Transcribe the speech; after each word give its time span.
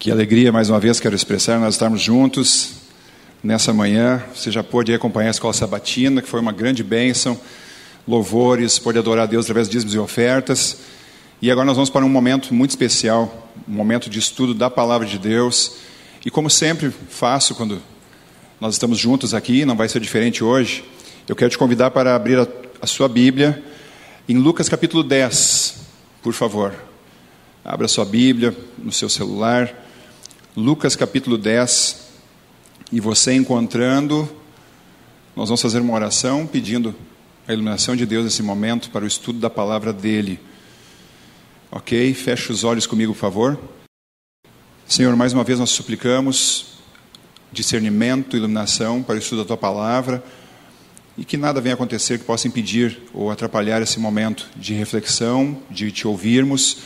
Que 0.00 0.10
alegria, 0.10 0.50
mais 0.50 0.70
uma 0.70 0.80
vez, 0.80 0.98
quero 0.98 1.14
expressar, 1.14 1.60
nós 1.60 1.74
estarmos 1.74 2.00
juntos 2.00 2.72
nessa 3.44 3.70
manhã. 3.70 4.24
Você 4.34 4.50
já 4.50 4.62
pôde 4.64 4.94
acompanhar 4.94 5.28
a 5.28 5.30
escola 5.30 5.52
sabatina, 5.52 6.22
que 6.22 6.28
foi 6.28 6.40
uma 6.40 6.52
grande 6.52 6.82
bênção. 6.82 7.38
Louvores, 8.08 8.78
pôde 8.78 8.98
adorar 8.98 9.24
a 9.24 9.26
Deus 9.26 9.44
através 9.44 9.68
de 9.68 9.72
dízimos 9.72 9.92
e 9.92 9.98
ofertas. 9.98 10.78
E 11.42 11.50
agora 11.50 11.66
nós 11.66 11.76
vamos 11.76 11.90
para 11.90 12.02
um 12.02 12.08
momento 12.08 12.54
muito 12.54 12.70
especial, 12.70 13.52
um 13.68 13.74
momento 13.74 14.08
de 14.08 14.18
estudo 14.18 14.54
da 14.54 14.70
palavra 14.70 15.06
de 15.06 15.18
Deus. 15.18 15.76
E 16.24 16.30
como 16.30 16.48
sempre 16.48 16.90
faço 17.10 17.54
quando 17.54 17.82
nós 18.58 18.76
estamos 18.76 18.98
juntos 18.98 19.34
aqui, 19.34 19.66
não 19.66 19.76
vai 19.76 19.86
ser 19.86 20.00
diferente 20.00 20.42
hoje, 20.42 20.82
eu 21.28 21.36
quero 21.36 21.50
te 21.50 21.58
convidar 21.58 21.90
para 21.90 22.16
abrir 22.16 22.38
a, 22.38 22.48
a 22.80 22.86
sua 22.86 23.06
Bíblia 23.06 23.62
em 24.26 24.38
Lucas 24.38 24.66
capítulo 24.66 25.02
10, 25.02 25.76
por 26.22 26.32
favor. 26.32 26.74
Abra 27.62 27.86
sua 27.86 28.06
Bíblia 28.06 28.56
no 28.78 28.92
seu 28.92 29.10
celular. 29.10 29.89
Lucas 30.56 30.96
capítulo 30.96 31.38
10. 31.38 32.10
E 32.90 32.98
você 32.98 33.32
encontrando, 33.34 34.28
nós 35.36 35.48
vamos 35.48 35.62
fazer 35.62 35.78
uma 35.78 35.94
oração 35.94 36.44
pedindo 36.44 36.92
a 37.46 37.52
iluminação 37.52 37.94
de 37.94 38.04
Deus 38.04 38.24
nesse 38.24 38.42
momento 38.42 38.90
para 38.90 39.04
o 39.04 39.08
estudo 39.08 39.38
da 39.38 39.48
palavra 39.48 39.92
dele. 39.92 40.40
Ok? 41.70 42.12
Feche 42.14 42.50
os 42.50 42.64
olhos 42.64 42.84
comigo, 42.84 43.12
por 43.14 43.20
favor. 43.20 43.60
Senhor, 44.88 45.14
mais 45.14 45.32
uma 45.32 45.44
vez 45.44 45.60
nós 45.60 45.70
suplicamos 45.70 46.80
discernimento, 47.52 48.36
iluminação 48.36 49.04
para 49.04 49.14
o 49.14 49.18
estudo 49.18 49.42
da 49.42 49.46
tua 49.46 49.56
palavra 49.56 50.22
e 51.16 51.24
que 51.24 51.36
nada 51.36 51.60
venha 51.60 51.74
acontecer 51.74 52.18
que 52.18 52.24
possa 52.24 52.48
impedir 52.48 53.00
ou 53.14 53.30
atrapalhar 53.30 53.82
esse 53.82 54.00
momento 54.00 54.48
de 54.56 54.74
reflexão, 54.74 55.62
de 55.70 55.92
te 55.92 56.08
ouvirmos, 56.08 56.78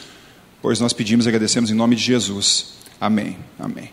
pois 0.61 0.81
nós 0.81 0.93
pedimos 0.93 1.25
e 1.25 1.29
agradecemos 1.31 1.71
em 1.71 1.75
nome 1.75 1.97
de 1.97 2.03
Jesus. 2.03 2.84
Amém. 3.05 3.37
Amém. 3.59 3.91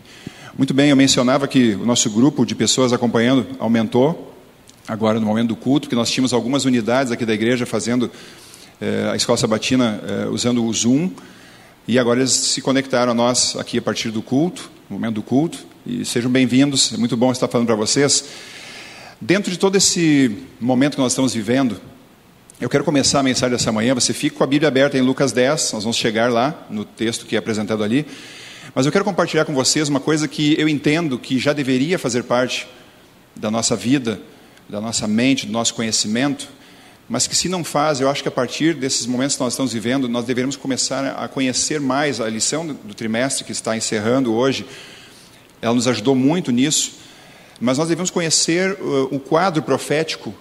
Muito 0.56 0.72
bem, 0.72 0.88
eu 0.88 0.96
mencionava 0.96 1.46
que 1.46 1.74
o 1.74 1.84
nosso 1.84 2.08
grupo 2.08 2.46
de 2.46 2.54
pessoas 2.54 2.94
acompanhando 2.94 3.46
aumentou, 3.58 4.34
agora 4.88 5.20
no 5.20 5.26
momento 5.26 5.48
do 5.48 5.56
culto, 5.56 5.86
que 5.86 5.94
nós 5.94 6.10
tínhamos 6.10 6.32
algumas 6.32 6.64
unidades 6.64 7.12
aqui 7.12 7.26
da 7.26 7.34
igreja 7.34 7.66
fazendo 7.66 8.10
eh, 8.80 9.10
a 9.12 9.14
escola 9.14 9.36
sabatina 9.36 10.02
eh, 10.02 10.28
usando 10.30 10.64
o 10.64 10.72
Zoom, 10.72 11.10
e 11.86 11.98
agora 11.98 12.20
eles 12.20 12.32
se 12.32 12.62
conectaram 12.62 13.12
a 13.12 13.14
nós 13.14 13.54
aqui 13.56 13.76
a 13.76 13.82
partir 13.82 14.10
do 14.10 14.22
culto, 14.22 14.70
no 14.88 14.98
momento 14.98 15.16
do 15.16 15.22
culto, 15.22 15.58
e 15.84 16.06
sejam 16.06 16.30
bem-vindos, 16.30 16.94
é 16.94 16.96
muito 16.96 17.14
bom 17.14 17.30
estar 17.30 17.48
falando 17.48 17.66
para 17.66 17.76
vocês. 17.76 18.24
Dentro 19.20 19.50
de 19.50 19.58
todo 19.58 19.76
esse 19.76 20.38
momento 20.58 20.94
que 20.94 21.02
nós 21.02 21.12
estamos 21.12 21.34
vivendo, 21.34 21.78
eu 22.58 22.70
quero 22.70 22.82
começar 22.82 23.20
a 23.20 23.22
mensagem 23.22 23.54
dessa 23.54 23.70
manhã. 23.70 23.94
Você 23.94 24.14
fica 24.14 24.36
com 24.36 24.44
a 24.44 24.46
Bíblia 24.46 24.68
aberta 24.68 24.96
em 24.96 25.02
Lucas 25.02 25.32
10, 25.32 25.74
nós 25.74 25.84
vamos 25.84 25.98
chegar 25.98 26.32
lá 26.32 26.66
no 26.70 26.82
texto 26.82 27.26
que 27.26 27.36
é 27.36 27.38
apresentado 27.38 27.84
ali. 27.84 28.06
Mas 28.74 28.86
eu 28.86 28.92
quero 28.92 29.04
compartilhar 29.04 29.44
com 29.44 29.52
vocês 29.52 29.90
uma 29.90 30.00
coisa 30.00 30.26
que 30.26 30.58
eu 30.58 30.66
entendo 30.66 31.18
que 31.18 31.38
já 31.38 31.52
deveria 31.52 31.98
fazer 31.98 32.22
parte 32.22 32.66
da 33.36 33.50
nossa 33.50 33.76
vida, 33.76 34.18
da 34.66 34.80
nossa 34.80 35.06
mente, 35.06 35.44
do 35.44 35.52
nosso 35.52 35.74
conhecimento, 35.74 36.48
mas 37.06 37.26
que 37.26 37.36
se 37.36 37.50
não 37.50 37.62
faz, 37.62 38.00
eu 38.00 38.08
acho 38.08 38.22
que 38.22 38.28
a 38.28 38.32
partir 38.32 38.74
desses 38.74 39.04
momentos 39.04 39.36
que 39.36 39.42
nós 39.42 39.52
estamos 39.52 39.74
vivendo, 39.74 40.08
nós 40.08 40.24
deveríamos 40.24 40.56
começar 40.56 41.04
a 41.22 41.28
conhecer 41.28 41.80
mais 41.80 42.18
a 42.18 42.30
lição 42.30 42.66
do 42.66 42.94
trimestre 42.94 43.44
que 43.44 43.52
está 43.52 43.76
encerrando 43.76 44.32
hoje. 44.32 44.64
Ela 45.60 45.74
nos 45.74 45.86
ajudou 45.86 46.14
muito 46.14 46.50
nisso, 46.50 46.92
mas 47.60 47.76
nós 47.76 47.90
devemos 47.90 48.10
conhecer 48.10 48.72
uh, 48.80 49.06
o 49.14 49.20
quadro 49.20 49.62
profético 49.62 50.34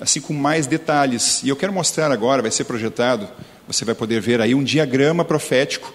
assim 0.00 0.20
com 0.20 0.32
mais 0.32 0.68
detalhes. 0.68 1.42
E 1.42 1.48
eu 1.48 1.56
quero 1.56 1.72
mostrar 1.72 2.12
agora, 2.12 2.40
vai 2.40 2.52
ser 2.52 2.64
projetado, 2.64 3.28
você 3.66 3.84
vai 3.84 3.96
poder 3.96 4.20
ver 4.20 4.40
aí 4.40 4.54
um 4.54 4.62
diagrama 4.62 5.24
profético 5.24 5.92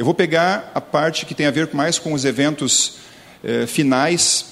eu 0.00 0.04
vou 0.06 0.14
pegar 0.14 0.72
a 0.74 0.80
parte 0.80 1.26
que 1.26 1.34
tem 1.34 1.44
a 1.44 1.50
ver 1.50 1.68
mais 1.74 1.98
com 1.98 2.14
os 2.14 2.24
eventos 2.24 2.94
eh, 3.44 3.66
finais, 3.66 4.46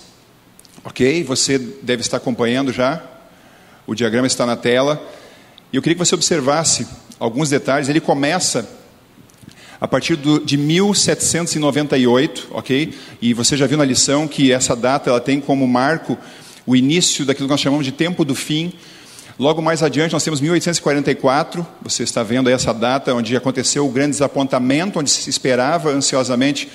ok? 0.84 1.24
Você 1.24 1.58
deve 1.58 2.02
estar 2.02 2.18
acompanhando 2.18 2.70
já, 2.70 3.02
o 3.86 3.94
diagrama 3.94 4.26
está 4.26 4.44
na 4.44 4.56
tela. 4.56 5.03
E 5.72 5.76
eu 5.76 5.81
queria 5.81 5.94
que 5.94 6.04
você 6.04 6.14
observasse 6.14 6.87
alguns 7.19 7.48
detalhes. 7.48 7.88
Ele 7.88 7.98
começa 7.98 8.69
a 9.81 9.88
partir 9.88 10.16
do, 10.16 10.38
de 10.38 10.58
1798, 10.58 12.48
ok? 12.50 12.92
E 13.22 13.32
você 13.32 13.56
já 13.56 13.66
viu 13.66 13.78
na 13.78 13.87
lição 13.87 14.28
que 14.28 14.53
essa 14.53 14.76
data 14.76 15.08
ela 15.08 15.19
tem 15.19 15.41
como 15.41 15.66
marco 15.66 16.19
o 16.66 16.76
início 16.76 17.25
daquilo 17.25 17.48
que 17.48 17.53
nós 17.53 17.60
chamamos 17.62 17.87
de 17.87 17.92
tempo 17.92 18.22
do 18.22 18.34
fim, 18.34 18.70
Logo 19.38 19.62
mais 19.62 19.84
adiante, 19.84 20.15
nós 20.15 20.25
temos 20.25 20.41
1844, 20.41 21.65
você 21.81 22.03
está 22.03 22.25
vendo 22.25 22.50
essa 22.50 22.75
data 22.75 23.15
onde 23.15 23.37
aconteceu 23.37 23.87
o 23.87 23.88
grande 23.88 24.10
desapontamento, 24.10 24.99
onde 24.99 25.09
se 25.09 25.31
esperava 25.31 25.91
ansiosamente 25.91 26.69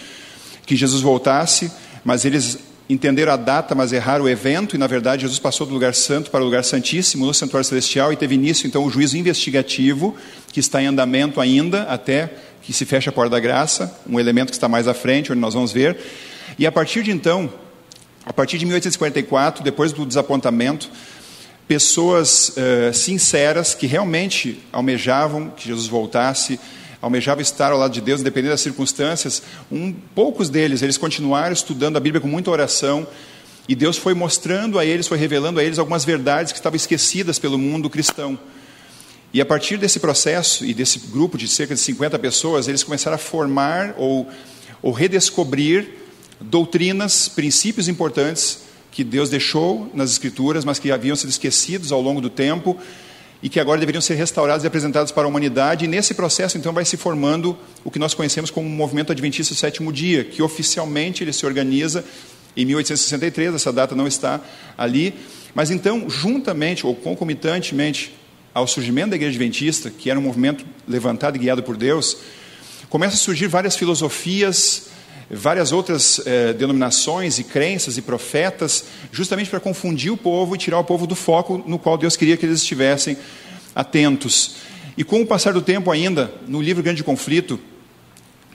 que 0.66 0.74
Jesus 0.74 1.02
voltasse, 1.02 1.70
mas 2.06 2.24
eles 2.24 2.58
entenderam 2.90 3.34
a 3.34 3.36
data, 3.36 3.76
mas 3.76 3.92
erraram 3.92 4.24
o 4.24 4.30
evento, 4.30 4.78
e 4.78 4.80
na 4.80 4.88
verdade 4.88 5.24
Jesus 5.24 5.40
passou 5.40 5.68
do 5.68 5.74
lugar 5.74 5.94
santo 5.94 6.32
para 6.32 6.42
o 6.42 6.46
lugar 6.46 6.64
santíssimo, 6.64 7.26
no 7.26 7.34
santuário 7.34 7.68
celestial, 7.68 8.14
e 8.14 8.16
teve 8.16 8.36
início 8.36 8.66
então 8.66 8.86
o 8.86 8.90
juízo 8.90 9.18
investigativo, 9.18 10.16
que 10.54 10.62
está 10.62 10.82
em 10.82 10.86
andamento 10.86 11.42
ainda, 11.42 11.84
até 11.84 12.34
que 12.62 12.72
se 12.72 12.86
feche 12.86 13.10
a 13.10 13.12
porta 13.12 13.32
da 13.32 13.42
graça, 13.42 13.94
um 14.08 14.18
elemento 14.18 14.52
que 14.52 14.56
está 14.56 14.70
mais 14.70 14.88
à 14.88 14.94
frente, 14.94 15.34
onde 15.34 15.42
nós 15.42 15.54
vamos 15.54 15.74
ver. 15.74 15.98
E 16.58 16.66
a 16.66 16.72
partir 16.72 17.04
de 17.04 17.12
então, 17.12 17.52
a 18.26 18.32
partir 18.32 18.58
de 18.58 18.66
1844, 18.66 19.62
depois 19.62 19.92
do 19.92 20.06
desapontamento, 20.06 20.90
pessoas 21.68 22.50
uh, 22.50 22.94
sinceras 22.94 23.74
que 23.74 23.88
realmente 23.88 24.60
almejavam 24.72 25.50
que 25.50 25.68
Jesus 25.68 25.88
voltasse, 25.88 26.60
almejavam 27.02 27.42
estar 27.42 27.72
ao 27.72 27.78
lado 27.78 27.94
de 27.94 28.02
Deus, 28.02 28.22
independente 28.22 28.52
das 28.52 28.62
circunstâncias. 28.62 29.44
Um, 29.72 29.94
poucos 30.16 30.50
deles, 30.50 30.82
eles 30.82 30.98
continuaram 30.98 31.54
estudando 31.54 31.98
a 31.98 32.00
Bíblia 32.00 32.22
com 32.22 32.28
muita 32.28 32.52
oração, 32.52 33.08
e 33.68 33.76
Deus 33.76 33.98
foi 33.98 34.14
mostrando 34.14 34.78
a 34.78 34.86
eles, 34.86 35.08
foi 35.08 35.18
revelando 35.18 35.60
a 35.60 35.64
eles 35.64 35.80
algumas 35.80 36.04
verdades 36.04 36.52
que 36.52 36.60
estavam 36.60 36.76
esquecidas 36.76 37.40
pelo 37.40 37.58
mundo 37.58 37.90
cristão. 37.90 38.38
E 39.34 39.42
a 39.42 39.46
partir 39.46 39.78
desse 39.78 40.00
processo 40.00 40.66
e 40.66 40.74
desse 40.74 41.00
grupo 41.00 41.38
de 41.38 41.48
cerca 41.48 41.74
de 41.74 41.80
50 41.80 42.20
pessoas, 42.20 42.68
eles 42.68 42.84
começaram 42.84 43.16
a 43.16 43.18
formar 43.18 43.96
ou, 43.98 44.30
ou 44.82 44.92
redescobrir 44.92 45.88
doutrinas, 46.40 47.30
princípios 47.30 47.88
importantes 47.88 48.60
que 48.94 49.04
Deus 49.04 49.28
deixou 49.28 49.90
nas 49.94 50.12
Escrituras, 50.12 50.64
mas 50.64 50.78
que 50.78 50.92
haviam 50.92 51.16
sido 51.16 51.30
esquecidos 51.30 51.92
ao 51.92 52.00
longo 52.00 52.22
do 52.22 52.30
tempo 52.30 52.78
e 53.42 53.50
que 53.50 53.60
agora 53.60 53.80
deveriam 53.80 54.00
ser 54.00 54.14
restaurados 54.14 54.64
e 54.64 54.68
apresentados 54.68 55.12
para 55.12 55.24
a 55.24 55.28
humanidade. 55.28 55.84
E 55.84 55.88
nesse 55.88 56.14
processo, 56.14 56.58
então, 56.58 56.72
vai 56.72 56.86
se 56.86 56.96
formando 56.96 57.58
o 57.84 57.90
que 57.90 57.98
nós 57.98 58.14
conhecemos 58.14 58.52
como 58.52 58.68
o 58.68 58.70
Movimento 58.70 59.12
Adventista 59.12 59.54
do 59.54 59.58
Sétimo 59.58 59.92
Dia, 59.92 60.24
que 60.24 60.42
oficialmente 60.44 61.24
ele 61.24 61.34
se 61.34 61.44
organiza 61.46 62.06
em 62.56 62.66
1863, 62.66 63.56
essa 63.56 63.74
data 63.74 63.96
não 63.96 64.08
está 64.08 64.40
ali. 64.78 65.16
Mas 65.56 65.72
então, 65.72 66.08
juntamente 66.08 66.86
ou 66.86 66.96
concomitantemente 66.96 68.14
ao 68.54 68.68
surgimento 68.68 69.10
da 69.10 69.16
Igreja 69.16 69.32
Adventista, 69.32 69.90
que 69.90 70.10
era 70.12 70.20
um 70.20 70.24
movimento 70.24 70.64
levantado 70.88 71.36
e 71.36 71.40
guiado 71.40 71.64
por 71.64 71.76
Deus, 71.76 72.16
começam 72.90 73.16
a 73.16 73.18
surgir 73.18 73.48
várias 73.48 73.76
filosofias, 73.76 74.93
várias 75.30 75.72
outras 75.72 76.22
eh, 76.26 76.54
denominações 76.54 77.40
e 77.40 77.44
crenças 77.44 77.98
e 77.98 78.02
profetas, 78.02 78.86
justamente 79.12 79.50
para 79.50 79.60
confundir 79.60 80.12
o 80.12 80.18
povo 80.18 80.56
e 80.56 80.58
tirar 80.58 80.80
o 80.80 80.84
povo 80.84 81.08
do 81.08 81.16
foco 81.16 81.64
no 81.66 81.80
qual 81.80 81.98
Deus 81.98 82.16
queria 82.16 82.38
que 82.38 82.46
eles 82.46 82.62
estivessem 82.62 83.18
atentos. 83.76 84.56
E 84.98 85.04
com 85.04 85.22
o 85.22 85.26
passar 85.26 85.54
do 85.54 85.62
tempo 85.62 85.90
ainda, 85.90 86.32
no 86.48 86.62
livro 86.62 86.84
Grande 86.84 87.04
Conflito, 87.04 87.60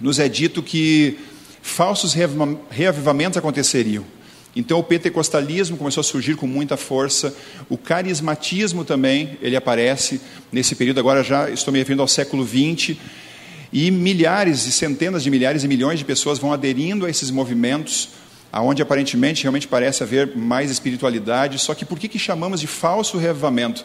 nos 0.01 0.19
é 0.19 0.29
dito 0.29 0.63
que 0.63 1.19
falsos 1.61 2.15
reavivamentos 2.71 3.37
aconteceriam. 3.37 4.05
Então 4.55 4.79
o 4.79 4.83
pentecostalismo 4.83 5.77
começou 5.77 6.01
a 6.01 6.05
surgir 6.05 6.37
com 6.37 6.47
muita 6.47 6.77
força, 6.77 7.35
o 7.69 7.77
carismatismo 7.77 8.85
também, 8.85 9.39
ele 9.43 9.57
aparece 9.57 10.21
nesse 10.51 10.75
período, 10.75 10.99
agora 10.99 11.23
já 11.23 11.51
estou 11.51 11.73
me 11.73 11.79
referindo 11.79 12.03
ao 12.03 12.09
século 12.09 12.47
XX, 12.47 12.97
e 13.73 13.91
milhares 13.91 14.67
e 14.67 14.73
centenas 14.73 15.23
de 15.23 15.31
milhares 15.31 15.65
e 15.65 15.69
milhões 15.69 15.99
de 15.99 16.05
pessoas 16.05 16.39
vão 16.39 16.53
aderindo 16.53 17.05
a 17.05 17.11
esses 17.11 17.31
movimentos, 17.31 18.11
aonde 18.51 18.81
aparentemente 18.81 19.43
realmente 19.43 19.69
parece 19.69 20.03
haver 20.03 20.37
mais 20.37 20.71
espiritualidade. 20.71 21.59
Só 21.59 21.75
que 21.75 21.85
por 21.85 21.99
que, 21.99 22.09
que 22.09 22.19
chamamos 22.19 22.61
de 22.61 22.67
falso 22.67 23.19
reavivamento? 23.19 23.85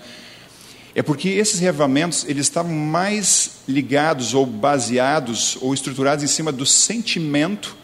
É 0.96 1.02
porque 1.02 1.28
esses 1.30 1.60
reavivamentos 1.60 2.24
eles 2.28 2.46
estavam 2.46 2.72
mais 2.72 3.62
ligados 3.68 4.34
ou 4.34 4.46
baseados 4.46 5.58
ou 5.60 5.74
estruturados 5.74 6.24
em 6.24 6.28
cima 6.28 6.52
do 6.52 6.66
sentimento 6.66 7.76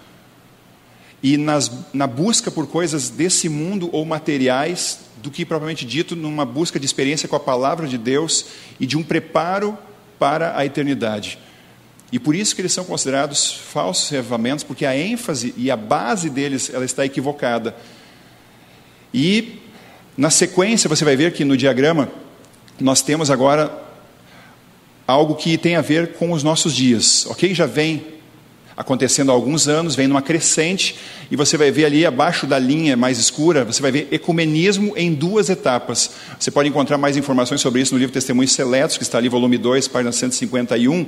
e 1.22 1.36
nas, 1.36 1.72
na 1.92 2.08
busca 2.08 2.50
por 2.50 2.68
coisas 2.68 3.10
desse 3.10 3.50
mundo 3.50 3.90
ou 3.92 4.06
materiais 4.06 5.00
do 5.18 5.30
que 5.30 5.44
propriamente 5.44 5.86
dito 5.86 6.16
numa 6.16 6.46
busca 6.46 6.80
de 6.80 6.86
experiência 6.86 7.28
com 7.28 7.36
a 7.36 7.40
palavra 7.40 7.88
de 7.88 7.98
Deus 7.98 8.46
e 8.80 8.86
de 8.86 8.96
um 8.96 9.04
preparo 9.04 9.78
para 10.18 10.58
a 10.58 10.66
eternidade. 10.66 11.40
E 12.12 12.18
por 12.18 12.36
isso 12.36 12.56
que 12.56 12.62
eles 12.62 12.74
são 12.74 12.84
considerados 12.84 13.52
falsos 13.52 14.10
reavivamentos, 14.10 14.64
porque 14.64 14.86
a 14.86 14.98
ênfase 14.98 15.54
e 15.56 15.70
a 15.70 15.76
base 15.76 16.30
deles 16.30 16.72
ela 16.74 16.86
está 16.86 17.06
equivocada. 17.06 17.76
E 19.14 19.60
na 20.18 20.30
sequência 20.30 20.90
você 20.90 21.06
vai 21.06 21.16
ver 21.16 21.34
que 21.34 21.46
no 21.46 21.56
diagrama 21.56 22.10
nós 22.80 23.02
temos 23.02 23.30
agora 23.30 23.72
algo 25.06 25.36
que 25.36 25.58
tem 25.58 25.76
a 25.76 25.82
ver 25.82 26.14
com 26.14 26.32
os 26.32 26.44
nossos 26.44 26.76
dias, 26.76 27.26
ok? 27.28 27.54
Já 27.54 27.66
vem 27.66 28.20
acontecendo 28.80 29.30
há 29.30 29.34
alguns 29.34 29.68
anos, 29.68 29.94
vem 29.94 30.08
numa 30.08 30.22
crescente, 30.22 30.96
e 31.30 31.36
você 31.36 31.58
vai 31.58 31.70
ver 31.70 31.84
ali 31.84 32.06
abaixo 32.06 32.48
da 32.48 32.58
linha 32.58 32.96
mais 32.96 33.18
escura, 33.18 33.66
você 33.66 33.82
vai 33.82 33.92
ver 33.92 34.08
ecumenismo 34.10 34.94
em 34.96 35.14
duas 35.14 35.50
etapas. 35.50 36.12
Você 36.40 36.50
pode 36.50 36.70
encontrar 36.70 36.98
mais 36.98 37.18
informações 37.18 37.60
sobre 37.60 37.82
isso 37.82 37.94
no 37.94 38.00
livro 38.00 38.14
Testemunhos 38.14 38.54
Seletos, 38.54 38.96
que 38.96 39.04
está 39.04 39.18
ali, 39.18 39.28
volume 39.28 39.58
2, 39.58 39.90
página 39.90 40.14
151, 40.14 41.08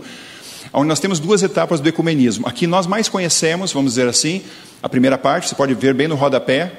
onde 0.73 0.87
nós 0.87 0.99
temos 0.99 1.19
duas 1.19 1.43
etapas 1.43 1.79
do 1.79 1.89
ecumenismo. 1.89 2.47
Aqui 2.47 2.65
nós 2.65 2.87
mais 2.87 3.09
conhecemos, 3.09 3.73
vamos 3.73 3.93
dizer 3.93 4.07
assim, 4.07 4.41
a 4.81 4.87
primeira 4.87 5.17
parte, 5.17 5.49
você 5.49 5.55
pode 5.55 5.73
ver 5.73 5.93
bem 5.93 6.07
no 6.07 6.15
rodapé 6.15 6.71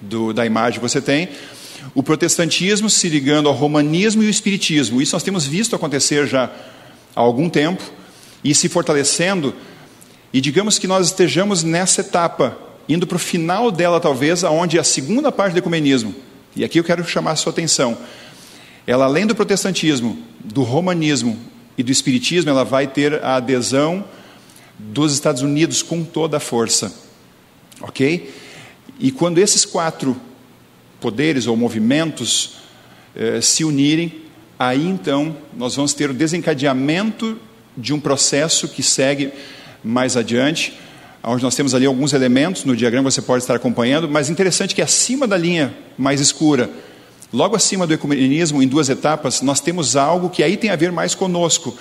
do, 0.00 0.32
da 0.32 0.44
imagem 0.44 0.80
que 0.80 0.88
você 0.88 1.00
tem, 1.00 1.28
o 1.94 2.02
protestantismo 2.02 2.90
se 2.90 3.08
ligando 3.08 3.48
ao 3.48 3.54
romanismo 3.54 4.22
e 4.22 4.26
o 4.26 4.30
espiritismo. 4.30 5.00
Isso 5.00 5.14
nós 5.14 5.22
temos 5.22 5.46
visto 5.46 5.76
acontecer 5.76 6.26
já 6.26 6.50
há 7.14 7.20
algum 7.20 7.48
tempo 7.48 7.82
e 8.42 8.54
se 8.54 8.68
fortalecendo 8.68 9.54
e 10.32 10.40
digamos 10.40 10.78
que 10.78 10.86
nós 10.86 11.06
estejamos 11.06 11.62
nessa 11.62 12.02
etapa, 12.02 12.58
indo 12.88 13.06
para 13.06 13.16
o 13.16 13.18
final 13.18 13.70
dela, 13.70 14.00
talvez, 14.00 14.44
aonde 14.44 14.78
a 14.78 14.84
segunda 14.84 15.32
parte 15.32 15.54
do 15.54 15.58
ecumenismo, 15.58 16.14
e 16.54 16.64
aqui 16.64 16.78
eu 16.78 16.84
quero 16.84 17.06
chamar 17.06 17.32
a 17.32 17.36
sua 17.36 17.52
atenção, 17.52 17.96
ela 18.86 19.06
além 19.06 19.26
do 19.26 19.34
protestantismo, 19.34 20.18
do 20.38 20.62
romanismo 20.62 21.38
e 21.76 21.82
do 21.82 21.92
espiritismo, 21.92 22.50
ela 22.50 22.64
vai 22.64 22.86
ter 22.86 23.22
a 23.22 23.36
adesão 23.36 24.04
dos 24.78 25.12
Estados 25.12 25.42
Unidos 25.42 25.82
com 25.82 26.04
toda 26.04 26.36
a 26.36 26.40
força. 26.40 26.92
Ok? 27.80 28.32
E 28.98 29.10
quando 29.10 29.38
esses 29.38 29.64
quatro 29.64 30.16
poderes 31.00 31.46
ou 31.46 31.56
movimentos 31.56 32.56
eh, 33.14 33.40
se 33.40 33.64
unirem, 33.64 34.22
aí 34.58 34.86
então 34.86 35.36
nós 35.56 35.76
vamos 35.76 35.92
ter 35.92 36.10
o 36.10 36.14
desencadeamento 36.14 37.38
de 37.76 37.92
um 37.92 38.00
processo 38.00 38.68
que 38.68 38.82
segue 38.82 39.30
mais 39.84 40.16
adiante, 40.16 40.72
onde 41.22 41.42
nós 41.42 41.54
temos 41.54 41.74
ali 41.74 41.84
alguns 41.84 42.12
elementos, 42.12 42.64
no 42.64 42.74
diagrama 42.74 43.10
você 43.10 43.20
pode 43.20 43.42
estar 43.42 43.54
acompanhando, 43.54 44.08
mas 44.08 44.30
interessante 44.30 44.74
que 44.74 44.80
acima 44.80 45.26
da 45.26 45.36
linha 45.36 45.74
mais 45.98 46.20
escura, 46.20 46.70
logo 47.32 47.56
acima 47.56 47.86
do 47.86 47.94
ecumenismo, 47.94 48.62
em 48.62 48.68
duas 48.68 48.88
etapas, 48.88 49.42
nós 49.42 49.60
temos 49.60 49.96
algo 49.96 50.30
que 50.30 50.42
aí 50.42 50.56
tem 50.56 50.70
a 50.70 50.76
ver 50.76 50.92
mais 50.92 51.14
conosco, 51.14 51.76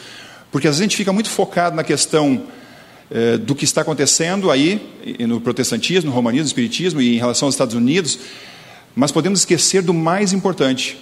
porque 0.51 0.68
às 0.68 0.75
vezes 0.75 0.81
a 0.81 0.83
gente 0.86 0.97
fica 0.97 1.13
muito 1.13 1.30
focado 1.30 1.75
na 1.75 1.83
questão 1.83 2.44
eh, 3.12 3.38
do 3.38 3.53
que 3.53 3.65
está 3.65 3.81
acontecendo 3.81 4.50
aí, 4.50 4.81
no 5.19 5.39
protestantismo, 5.39 6.09
no 6.09 6.15
romanismo, 6.15 6.44
no 6.44 6.47
espiritismo 6.47 7.01
e 7.01 7.15
em 7.15 7.19
relação 7.19 7.47
aos 7.47 7.56
Estados 7.56 7.75
Unidos, 7.75 8.18
mas 8.95 9.12
podemos 9.12 9.39
esquecer 9.39 9.81
do 9.81 9.94
mais 9.94 10.33
importante, 10.33 10.97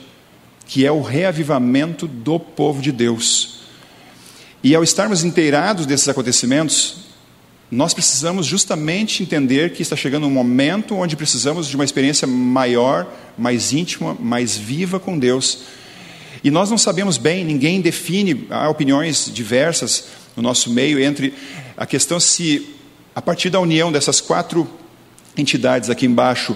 que 0.65 0.85
é 0.85 0.91
o 0.91 1.01
reavivamento 1.01 2.07
do 2.07 2.39
povo 2.39 2.81
de 2.81 2.91
Deus. 2.91 3.59
E 4.63 4.73
ao 4.73 4.83
estarmos 4.83 5.23
inteirados 5.23 5.85
desses 5.85 6.07
acontecimentos, 6.07 7.12
nós 7.73 7.93
precisamos 7.93 8.45
justamente 8.45 9.23
entender 9.23 9.71
que 9.73 9.81
está 9.81 9.95
chegando 9.95 10.27
um 10.27 10.31
momento 10.31 10.95
onde 10.95 11.15
precisamos 11.15 11.67
de 11.67 11.75
uma 11.75 11.83
experiência 11.83 12.27
maior, 12.27 13.11
mais 13.35 13.73
íntima, 13.73 14.15
mais 14.19 14.55
viva 14.55 14.99
com 14.99 15.17
Deus. 15.17 15.63
E 16.43 16.51
nós 16.51 16.69
não 16.69 16.77
sabemos 16.77 17.17
bem, 17.17 17.43
ninguém 17.43 17.81
define, 17.81 18.45
há 18.51 18.69
opiniões 18.69 19.31
diversas 19.33 20.05
no 20.35 20.43
nosso 20.43 20.69
meio 20.69 21.01
entre 21.01 21.33
a 21.75 21.85
questão 21.85 22.19
se, 22.19 22.75
a 23.15 23.21
partir 23.21 23.49
da 23.49 23.59
união 23.59 23.91
dessas 23.91 24.21
quatro 24.21 24.69
entidades 25.35 25.89
aqui 25.89 26.05
embaixo, 26.05 26.55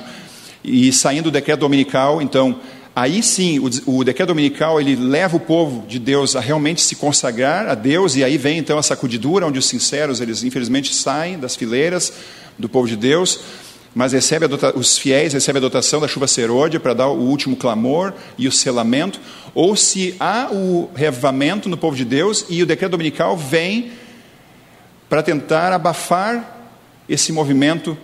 e 0.64 0.92
saindo 0.94 1.25
do 1.25 1.31
decreto 1.31 1.62
dominical, 1.62 2.22
então, 2.22 2.60
Aí 3.00 3.22
sim, 3.22 3.60
o, 3.60 3.98
o 4.00 4.04
decreto 4.04 4.30
dominical 4.30 4.82
ele 4.82 4.96
leva 4.96 5.38
o 5.38 5.40
povo 5.40 5.86
de 5.88 6.00
Deus 6.00 6.36
a 6.36 6.40
realmente 6.40 6.82
se 6.82 6.96
consagrar 6.96 7.68
a 7.68 7.76
Deus, 7.76 8.16
e 8.16 8.24
aí 8.24 8.40
vem 8.40 8.58
então 8.58 8.76
a 8.76 8.82
sacudidura, 8.82 9.46
onde 9.46 9.60
os 9.60 9.68
sinceros, 9.68 10.20
eles 10.20 10.42
infelizmente 10.42 10.92
saem 10.92 11.38
das 11.38 11.56
fileiras 11.56 12.12
do 12.58 12.68
povo 12.68 12.88
de 12.88 12.96
Deus, 12.96 13.40
mas 13.94 14.14
recebe 14.14 14.48
os 14.74 14.98
fiéis 14.98 15.32
recebem 15.32 15.60
a 15.60 15.62
dotação 15.62 16.02
da 16.02 16.08
chuva 16.08 16.26
serôdia 16.26 16.80
para 16.80 16.96
dar 16.96 17.10
o 17.10 17.20
último 17.20 17.56
clamor 17.56 18.16
e 18.36 18.48
o 18.48 18.52
selamento, 18.52 19.22
ou 19.54 19.76
se 19.76 20.16
há 20.20 20.50
o 20.52 20.90
revamento 20.96 21.70
no 21.70 21.78
povo 21.78 21.96
de 21.96 22.04
Deus 22.04 22.48
e 22.50 22.64
o 22.64 22.66
decreto 22.66 22.94
dominical 22.94 23.38
vem 23.38 23.92
para 25.08 25.22
tentar 25.22 25.72
abafar 25.72 26.72
esse 27.08 27.32
movimento 27.32 27.96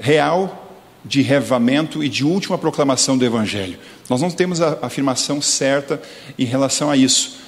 real 0.00 0.61
de 1.04 1.22
revamento 1.22 2.02
e 2.02 2.08
de 2.08 2.24
última 2.24 2.56
proclamação 2.56 3.18
do 3.18 3.24
Evangelho. 3.24 3.78
Nós 4.08 4.20
não 4.20 4.30
temos 4.30 4.60
a 4.60 4.78
afirmação 4.82 5.42
certa 5.42 6.00
em 6.38 6.44
relação 6.44 6.90
a 6.90 6.96
isso, 6.96 7.38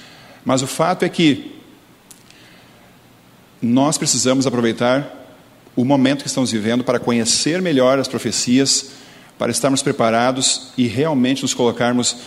mas 0.43 0.61
o 0.61 0.67
fato 0.67 1.03
é 1.03 1.09
que 1.09 1.55
nós 3.61 3.97
precisamos 3.97 4.45
aproveitar 4.45 5.23
o 5.75 5.83
momento 5.83 6.21
que 6.21 6.27
estamos 6.27 6.51
vivendo 6.51 6.83
para 6.83 6.99
conhecer 6.99 7.61
melhor 7.61 7.99
as 7.99 8.07
profecias, 8.07 8.91
para 9.37 9.51
estarmos 9.51 9.81
preparados 9.81 10.69
e 10.77 10.87
realmente 10.87 11.41
nos 11.41 11.53
colocarmos 11.53 12.17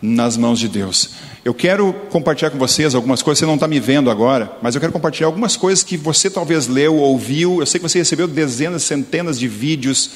nas 0.00 0.36
mãos 0.36 0.58
de 0.58 0.68
Deus. 0.68 1.10
Eu 1.44 1.52
quero 1.54 1.92
compartilhar 2.10 2.50
com 2.50 2.58
vocês 2.58 2.94
algumas 2.94 3.22
coisas, 3.22 3.40
você 3.40 3.46
não 3.46 3.54
está 3.54 3.66
me 3.66 3.80
vendo 3.80 4.10
agora, 4.10 4.52
mas 4.62 4.74
eu 4.74 4.80
quero 4.80 4.92
compartilhar 4.92 5.26
algumas 5.26 5.56
coisas 5.56 5.84
que 5.84 5.96
você 5.96 6.30
talvez 6.30 6.66
leu, 6.68 6.96
ouviu. 6.96 7.60
Eu 7.60 7.66
sei 7.66 7.80
que 7.80 7.88
você 7.88 7.98
recebeu 7.98 8.28
dezenas, 8.28 8.82
centenas 8.82 9.38
de 9.38 9.48
vídeos 9.48 10.10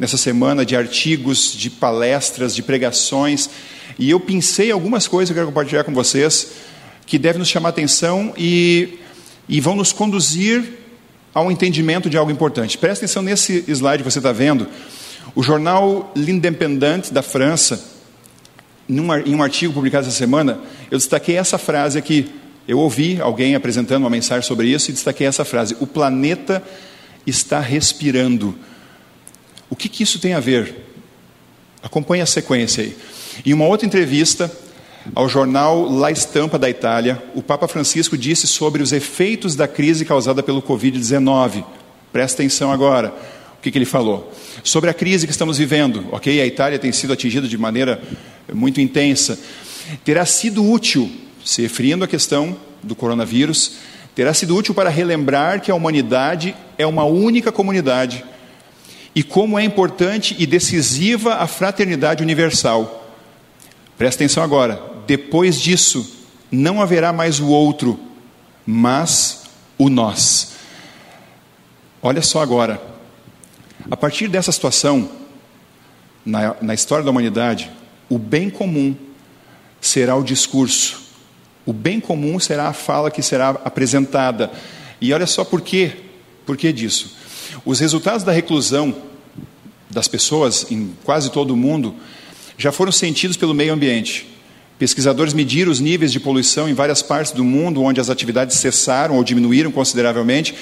nessa 0.00 0.16
semana 0.16 0.64
de 0.64 0.74
artigos, 0.74 1.52
de 1.54 1.68
palestras, 1.68 2.54
de 2.54 2.62
pregações, 2.62 3.50
e 3.98 4.08
eu 4.08 4.18
pensei 4.18 4.70
algumas 4.70 5.06
coisas 5.06 5.28
que 5.28 5.38
eu 5.38 5.42
quero 5.42 5.48
compartilhar 5.48 5.84
com 5.84 5.92
vocês 5.92 6.52
que 7.04 7.18
devem 7.18 7.38
nos 7.38 7.48
chamar 7.48 7.68
atenção 7.68 8.32
e, 8.38 8.98
e 9.46 9.60
vão 9.60 9.76
nos 9.76 9.92
conduzir 9.92 10.64
ao 11.34 11.52
entendimento 11.52 12.08
de 12.08 12.16
algo 12.16 12.32
importante. 12.32 12.78
Presta 12.78 13.04
atenção 13.04 13.22
nesse 13.22 13.62
slide 13.68 14.02
que 14.02 14.10
você 14.10 14.20
está 14.20 14.32
vendo. 14.32 14.66
O 15.34 15.42
jornal 15.42 16.10
L'Independent 16.16 17.10
da 17.10 17.20
França, 17.20 17.84
num, 18.88 19.14
em 19.14 19.34
um 19.34 19.42
artigo 19.42 19.74
publicado 19.74 20.06
essa 20.06 20.16
semana, 20.16 20.60
eu 20.90 20.96
destaquei 20.96 21.36
essa 21.36 21.58
frase 21.58 21.98
aqui. 21.98 22.30
Eu 22.66 22.78
ouvi 22.78 23.20
alguém 23.20 23.54
apresentando 23.54 24.04
uma 24.04 24.10
mensagem 24.10 24.46
sobre 24.46 24.68
isso 24.68 24.90
e 24.90 24.94
destaquei 24.94 25.26
essa 25.26 25.44
frase: 25.44 25.76
O 25.78 25.86
planeta 25.86 26.62
está 27.26 27.60
respirando. 27.60 28.56
O 29.70 29.76
que, 29.76 29.88
que 29.88 30.02
isso 30.02 30.18
tem 30.18 30.34
a 30.34 30.40
ver? 30.40 30.74
Acompanhe 31.80 32.22
a 32.22 32.26
sequência 32.26 32.82
aí. 32.82 32.96
Em 33.46 33.54
uma 33.54 33.66
outra 33.66 33.86
entrevista 33.86 34.50
ao 35.14 35.28
jornal 35.28 35.88
La 35.90 36.10
Estampa 36.10 36.58
da 36.58 36.68
Itália, 36.68 37.22
o 37.34 37.42
Papa 37.42 37.66
Francisco 37.68 38.18
disse 38.18 38.46
sobre 38.46 38.82
os 38.82 38.92
efeitos 38.92 39.54
da 39.54 39.66
crise 39.68 40.04
causada 40.04 40.42
pelo 40.42 40.60
Covid-19. 40.60 41.64
Presta 42.12 42.42
atenção 42.42 42.70
agora. 42.72 43.14
O 43.58 43.62
que, 43.62 43.70
que, 43.70 43.78
ele 43.78 43.84
falou? 43.84 44.32
Sobre 44.64 44.90
a 44.90 44.94
crise 44.94 45.26
que 45.26 45.32
estamos 45.32 45.58
vivendo, 45.58 46.06
ok? 46.12 46.40
A 46.40 46.46
Itália 46.46 46.78
tem 46.78 46.90
sido 46.92 47.12
atingida 47.12 47.46
de 47.46 47.56
maneira 47.56 48.02
muito 48.52 48.80
intensa. 48.80 49.38
Terá 50.04 50.26
sido 50.26 50.68
útil, 50.68 51.10
se 51.44 51.62
referindo 51.62 52.04
à 52.04 52.08
questão 52.08 52.56
do 52.82 52.94
coronavírus, 52.94 53.72
terá 54.14 54.34
sido 54.34 54.56
útil 54.56 54.74
para 54.74 54.90
relembrar 54.90 55.60
que 55.60 55.70
a 55.70 55.74
humanidade 55.74 56.54
é 56.76 56.86
uma 56.86 57.04
única 57.04 57.52
comunidade 57.52 58.24
e 59.14 59.22
como 59.22 59.58
é 59.58 59.64
importante 59.64 60.36
e 60.38 60.46
decisiva 60.46 61.36
a 61.36 61.46
fraternidade 61.46 62.22
universal. 62.22 63.08
Presta 63.98 64.22
atenção 64.22 64.42
agora: 64.42 64.80
depois 65.06 65.60
disso, 65.60 66.26
não 66.50 66.80
haverá 66.80 67.12
mais 67.12 67.40
o 67.40 67.48
outro, 67.48 67.98
mas 68.66 69.44
o 69.76 69.88
nós. 69.88 70.52
Olha 72.02 72.22
só 72.22 72.40
agora, 72.40 72.80
a 73.90 73.96
partir 73.96 74.28
dessa 74.28 74.52
situação, 74.52 75.10
na, 76.24 76.56
na 76.60 76.74
história 76.74 77.04
da 77.04 77.10
humanidade, 77.10 77.70
o 78.08 78.18
bem 78.18 78.48
comum 78.48 78.94
será 79.80 80.16
o 80.16 80.22
discurso, 80.22 81.02
o 81.66 81.72
bem 81.72 82.00
comum 82.00 82.38
será 82.38 82.68
a 82.68 82.72
fala 82.72 83.10
que 83.10 83.22
será 83.22 83.50
apresentada. 83.50 84.50
E 85.00 85.12
olha 85.12 85.26
só 85.26 85.44
por 85.44 85.60
quê, 85.60 85.92
por 86.44 86.56
que 86.56 86.72
disso? 86.72 87.16
Os 87.64 87.78
resultados 87.78 88.24
da 88.24 88.32
reclusão 88.32 88.94
das 89.90 90.08
pessoas 90.08 90.66
em 90.70 90.94
quase 91.04 91.30
todo 91.30 91.52
o 91.52 91.56
mundo 91.56 91.94
já 92.56 92.72
foram 92.72 92.92
sentidos 92.92 93.36
pelo 93.36 93.54
meio 93.54 93.72
ambiente. 93.72 94.26
Pesquisadores 94.78 95.34
mediram 95.34 95.70
os 95.70 95.78
níveis 95.78 96.10
de 96.10 96.18
poluição 96.18 96.68
em 96.68 96.72
várias 96.72 97.02
partes 97.02 97.32
do 97.32 97.44
mundo 97.44 97.82
onde 97.82 98.00
as 98.00 98.08
atividades 98.08 98.56
cessaram 98.56 99.16
ou 99.16 99.24
diminuíram 99.24 99.70
consideravelmente, 99.70 100.54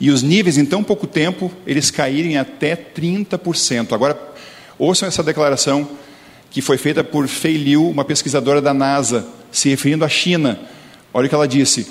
e 0.00 0.10
os 0.10 0.22
níveis 0.22 0.56
em 0.56 0.64
tão 0.64 0.82
pouco 0.82 1.06
tempo 1.06 1.52
eles 1.66 1.90
caírem 1.90 2.38
até 2.38 2.74
30%. 2.74 3.92
Agora, 3.92 4.18
ouçam 4.78 5.06
essa 5.06 5.22
declaração 5.22 5.86
que 6.50 6.62
foi 6.62 6.78
feita 6.78 7.04
por 7.04 7.28
Fei 7.28 7.58
Liu, 7.58 7.86
uma 7.90 8.04
pesquisadora 8.04 8.62
da 8.62 8.72
NASA, 8.72 9.26
se 9.52 9.68
referindo 9.68 10.06
à 10.06 10.08
China. 10.08 10.58
Olha 11.12 11.26
o 11.26 11.28
que 11.28 11.34
ela 11.34 11.48
disse: 11.48 11.86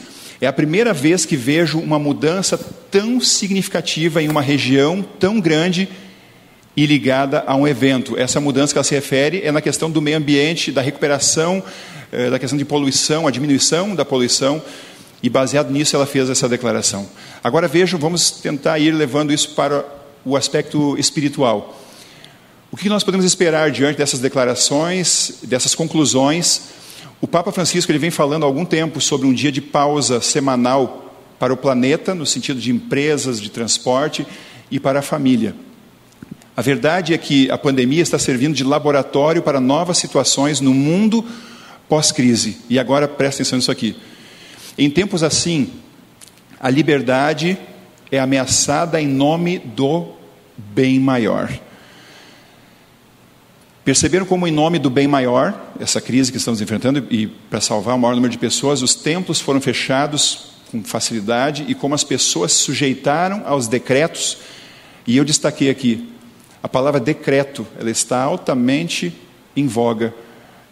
é 0.46 0.48
a 0.48 0.54
primeira 0.54 0.94
vez 0.94 1.26
que 1.26 1.36
vejo 1.36 1.80
uma 1.80 1.98
mudança 1.98 2.56
tão 2.92 3.20
significativa 3.20 4.22
em 4.22 4.30
uma 4.30 4.42
região 4.42 5.04
tão 5.20 5.40
grande 5.40 5.90
e 6.78 6.86
ligada 6.86 7.44
a 7.48 7.56
um 7.56 7.68
evento. 7.68 8.16
Essa 8.16 8.40
mudança 8.40 8.72
que 8.72 8.78
ela 8.78 8.84
se 8.84 8.94
refere 8.94 9.42
é 9.44 9.52
na 9.52 9.60
questão 9.60 9.90
do 9.90 10.02
meio 10.02 10.18
ambiente, 10.18 10.72
da 10.72 10.82
recuperação, 10.82 11.64
eh, 12.12 12.30
da 12.30 12.38
questão 12.38 12.58
de 12.58 12.64
poluição, 12.64 13.28
a 13.28 13.32
diminuição 13.32 13.96
da 13.96 14.06
poluição 14.06 14.62
E 15.24 15.30
baseado 15.30 15.72
nisso, 15.72 15.96
ela 15.96 16.06
fez 16.06 16.30
essa 16.30 16.48
declaração. 16.48 17.10
Agora 17.44 17.68
vejam, 17.68 18.00
vamos 18.00 18.30
tentar 18.30 18.78
ir 18.78 18.92
levando 18.92 19.34
isso 19.34 19.56
para 19.56 19.84
o 20.24 20.38
aspecto 20.38 20.96
espiritual. 21.00 21.82
O 22.72 22.78
que 22.78 22.90
nós 22.90 23.04
podemos 23.04 23.26
esperar 23.26 23.72
diante 23.72 23.98
dessas 23.98 24.20
declarações, 24.20 25.40
dessas 25.42 25.74
conclusões? 25.74 26.75
O 27.22 27.28
Papa 27.28 27.52
Francisco 27.52 27.92
ele 27.92 28.00
vem 28.00 28.12
falando 28.12 28.44
há 28.44 28.46
algum 28.46 28.66
tempo 28.66 29.00
sobre 29.00 29.26
um 29.26 29.34
dia 29.34 29.52
de 29.52 29.62
pausa 29.62 30.20
semanal 30.22 31.14
para 31.40 31.54
o 31.54 31.58
planeta, 31.58 32.14
no 32.14 32.26
sentido 32.26 32.60
de 32.60 32.72
empresas, 32.72 33.40
de 33.40 33.50
transporte 33.50 34.26
e 34.70 34.80
para 34.80 35.00
a 35.00 35.02
família. 35.02 35.56
A 36.56 36.62
verdade 36.62 37.14
é 37.14 37.18
que 37.18 37.50
a 37.52 37.58
pandemia 37.58 38.02
está 38.02 38.18
servindo 38.18 38.56
de 38.56 38.64
laboratório 38.64 39.42
para 39.42 39.60
novas 39.60 39.98
situações 39.98 40.62
no 40.62 40.74
mundo 40.74 41.26
pós-crise. 41.90 42.58
E 42.70 42.80
agora 42.80 43.08
presta 43.08 43.42
atenção 43.42 43.58
nisso 43.58 43.72
aqui. 43.72 43.96
Em 44.78 44.90
tempos 44.90 45.24
assim, 45.24 45.70
a 46.60 46.70
liberdade 46.70 47.58
é 48.12 48.20
ameaçada 48.20 49.02
em 49.02 49.08
nome 49.08 49.60
do 49.60 50.14
bem 50.58 51.00
maior. 51.00 51.52
Perceberam 53.86 54.26
como, 54.26 54.48
em 54.48 54.52
nome 54.52 54.80
do 54.80 54.90
bem 54.90 55.08
maior, 55.08 55.54
essa 55.80 56.02
crise 56.02 56.32
que 56.32 56.40
estamos 56.40 56.60
enfrentando, 56.60 57.06
e 57.12 57.28
para 57.28 57.62
salvar 57.62 57.96
o 57.96 58.00
maior 58.00 58.16
número 58.16 58.32
de 58.32 58.38
pessoas, 58.40 58.82
os 58.82 58.96
templos 58.96 59.40
foram 59.40 59.62
fechados 59.62 60.56
com 60.72 60.84
facilidade 60.84 61.64
e 61.68 61.76
como 61.76 61.94
as 61.94 62.04
pessoas 62.04 62.52
se 62.52 62.64
sujeitaram 62.64 63.44
aos 63.46 63.68
decretos. 63.68 64.40
E 65.06 65.16
eu 65.16 65.24
destaquei 65.24 65.70
aqui, 65.70 66.10
a 66.64 66.68
palavra 66.68 67.00
decreto, 67.00 67.66
ela 67.80 67.92
está 67.92 68.24
altamente 68.24 69.14
em 69.56 69.68
voga 69.68 70.12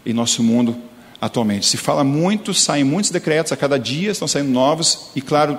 em 0.04 0.12
nosso 0.12 0.42
mundo 0.42 0.76
atualmente. 1.20 1.66
Se 1.66 1.76
fala 1.76 2.02
muito, 2.02 2.52
saem 2.52 2.82
muitos 2.82 3.12
decretos, 3.12 3.52
a 3.52 3.56
cada 3.56 3.78
dia 3.78 4.10
estão 4.10 4.26
saindo 4.26 4.50
novos, 4.50 5.10
e 5.14 5.20
claro, 5.20 5.56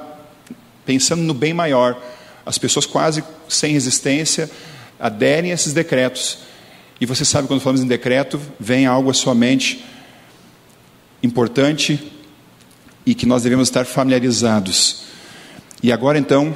pensando 0.86 1.24
no 1.24 1.34
bem 1.34 1.54
maior, 1.54 1.98
as 2.46 2.58
pessoas 2.58 2.86
quase 2.86 3.24
sem 3.48 3.72
resistência 3.72 4.52
aderem 5.00 5.52
a 5.52 5.54
esses 5.54 5.72
decretos. 5.72 6.45
E 7.00 7.06
você 7.06 7.26
sabe, 7.26 7.48
quando 7.48 7.60
falamos 7.60 7.84
em 7.84 7.88
decreto, 7.88 8.40
vem 8.60 8.86
algo 8.86 9.10
à 9.10 9.14
sua 9.14 9.36
mente 9.36 9.84
importante 11.22 12.12
e 13.06 13.14
que 13.14 13.26
nós 13.26 13.44
devemos 13.44 13.68
estar 13.68 13.86
familiarizados. 13.86 15.04
E 15.84 15.92
agora 15.92 16.18
então, 16.18 16.56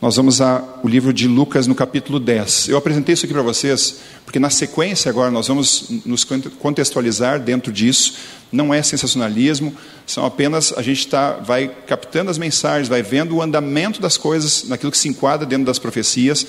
nós 0.00 0.16
vamos 0.16 0.40
ao 0.40 0.80
livro 0.84 1.12
de 1.12 1.26
Lucas 1.26 1.66
no 1.66 1.74
capítulo 1.74 2.20
10. 2.20 2.68
Eu 2.68 2.76
apresentei 2.76 3.14
isso 3.14 3.24
aqui 3.24 3.32
para 3.32 3.42
vocês, 3.42 4.00
porque 4.24 4.38
na 4.38 4.50
sequência 4.50 5.08
agora 5.08 5.30
nós 5.30 5.48
vamos 5.48 5.86
nos 6.04 6.24
contextualizar 6.24 7.40
dentro 7.40 7.72
disso. 7.72 8.14
Não 8.52 8.72
é 8.72 8.82
sensacionalismo, 8.82 9.74
são 10.06 10.24
apenas 10.24 10.72
a 10.76 10.82
gente 10.82 11.08
tá, 11.08 11.32
vai 11.32 11.68
captando 11.86 12.30
as 12.30 12.38
mensagens, 12.38 12.86
vai 12.86 13.02
vendo 13.02 13.34
o 13.34 13.42
andamento 13.42 14.00
das 14.00 14.16
coisas, 14.16 14.64
naquilo 14.68 14.92
que 14.92 14.98
se 14.98 15.08
enquadra 15.08 15.46
dentro 15.46 15.64
das 15.64 15.78
profecias. 15.78 16.46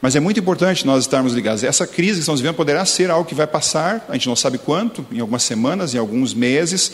Mas 0.00 0.16
é 0.16 0.20
muito 0.20 0.40
importante 0.40 0.86
nós 0.86 1.04
estarmos 1.04 1.34
ligados. 1.34 1.62
Essa 1.62 1.86
crise 1.86 2.14
que 2.14 2.20
estamos 2.20 2.40
vivendo 2.40 2.56
poderá 2.56 2.84
ser 2.86 3.10
algo 3.10 3.28
que 3.28 3.34
vai 3.34 3.46
passar, 3.46 4.06
a 4.08 4.14
gente 4.14 4.28
não 4.28 4.36
sabe 4.36 4.56
quanto, 4.56 5.06
em 5.12 5.20
algumas 5.20 5.42
semanas, 5.42 5.94
em 5.94 5.98
alguns 5.98 6.32
meses, 6.32 6.92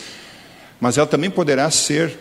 mas 0.79 0.97
ela 0.97 1.07
também 1.07 1.29
poderá 1.29 1.71
ser 1.71 2.17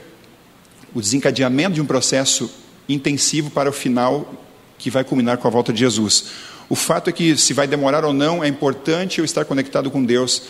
o 0.95 1.01
desencadeamento 1.01 1.75
de 1.75 1.81
um 1.81 1.87
processo 1.87 2.51
intensivo 2.89 3.51
para 3.51 3.69
o 3.69 3.73
final 3.73 4.33
que 4.79 4.89
vai 4.89 5.03
culminar 5.03 5.39
com 5.39 5.49
a 5.49 5.51
volta 5.51 5.73
de 5.73 5.81
Jesus. 5.81 6.27
O 6.69 6.77
fato 6.77 7.11
é 7.11 7.13
que, 7.13 7.37
se 7.37 7.53
vai 7.53 7.67
demorar 7.67 8.05
ou 8.05 8.13
não, 8.13 8.43
é 8.43 8.49
importante 8.49 9.19
eu 9.19 9.25
estar 9.25 9.45
conectado 9.45 9.91
com 9.91 10.05
Deus, 10.05 10.43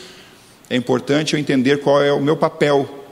é 0.68 0.76
importante 0.76 1.34
eu 1.34 1.40
entender 1.40 1.80
qual 1.80 2.02
é 2.02 2.12
o 2.12 2.20
meu 2.20 2.36
papel 2.36 3.04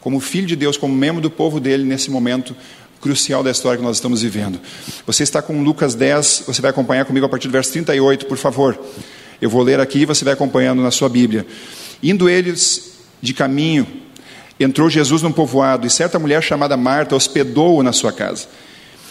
como 0.00 0.20
filho 0.20 0.46
de 0.46 0.54
Deus, 0.54 0.76
como 0.76 0.94
membro 0.94 1.20
do 1.20 1.30
povo 1.30 1.58
dele 1.58 1.82
nesse 1.82 2.10
momento 2.10 2.54
crucial 3.00 3.42
da 3.42 3.50
história 3.50 3.78
que 3.78 3.84
nós 3.84 3.96
estamos 3.96 4.22
vivendo. 4.22 4.60
Você 5.06 5.22
está 5.22 5.40
com 5.40 5.62
Lucas 5.62 5.94
10, 5.94 6.44
você 6.46 6.60
vai 6.60 6.70
acompanhar 6.70 7.04
comigo 7.04 7.24
a 7.26 7.28
partir 7.28 7.48
do 7.48 7.52
verso 7.52 7.72
38, 7.72 8.26
por 8.26 8.36
favor. 8.36 8.78
Eu 9.40 9.48
vou 9.48 9.62
ler 9.62 9.80
aqui 9.80 10.00
e 10.00 10.04
você 10.04 10.24
vai 10.24 10.34
acompanhando 10.34 10.82
na 10.82 10.90
sua 10.90 11.08
Bíblia. 11.08 11.46
Indo 12.02 12.28
eles 12.28 12.92
de 13.20 13.32
caminho, 13.32 13.86
entrou 14.58 14.90
Jesus 14.90 15.22
num 15.22 15.32
povoado 15.32 15.86
e 15.86 15.90
certa 15.90 16.18
mulher 16.18 16.42
chamada 16.42 16.76
Marta 16.76 17.14
hospedou-o 17.14 17.82
na 17.82 17.92
sua 17.92 18.12
casa. 18.12 18.46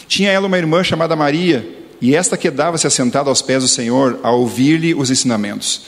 Tinha 0.06 0.30
ela 0.30 0.46
uma 0.46 0.58
irmã 0.58 0.82
chamada 0.82 1.16
Maria, 1.16 1.76
e 2.00 2.14
esta 2.14 2.36
quedava-se 2.36 2.86
assentada 2.86 3.28
aos 3.28 3.42
pés 3.42 3.62
do 3.62 3.68
Senhor 3.68 4.20
a 4.22 4.30
ouvir-lhe 4.30 4.94
os 4.94 5.10
ensinamentos. 5.10 5.82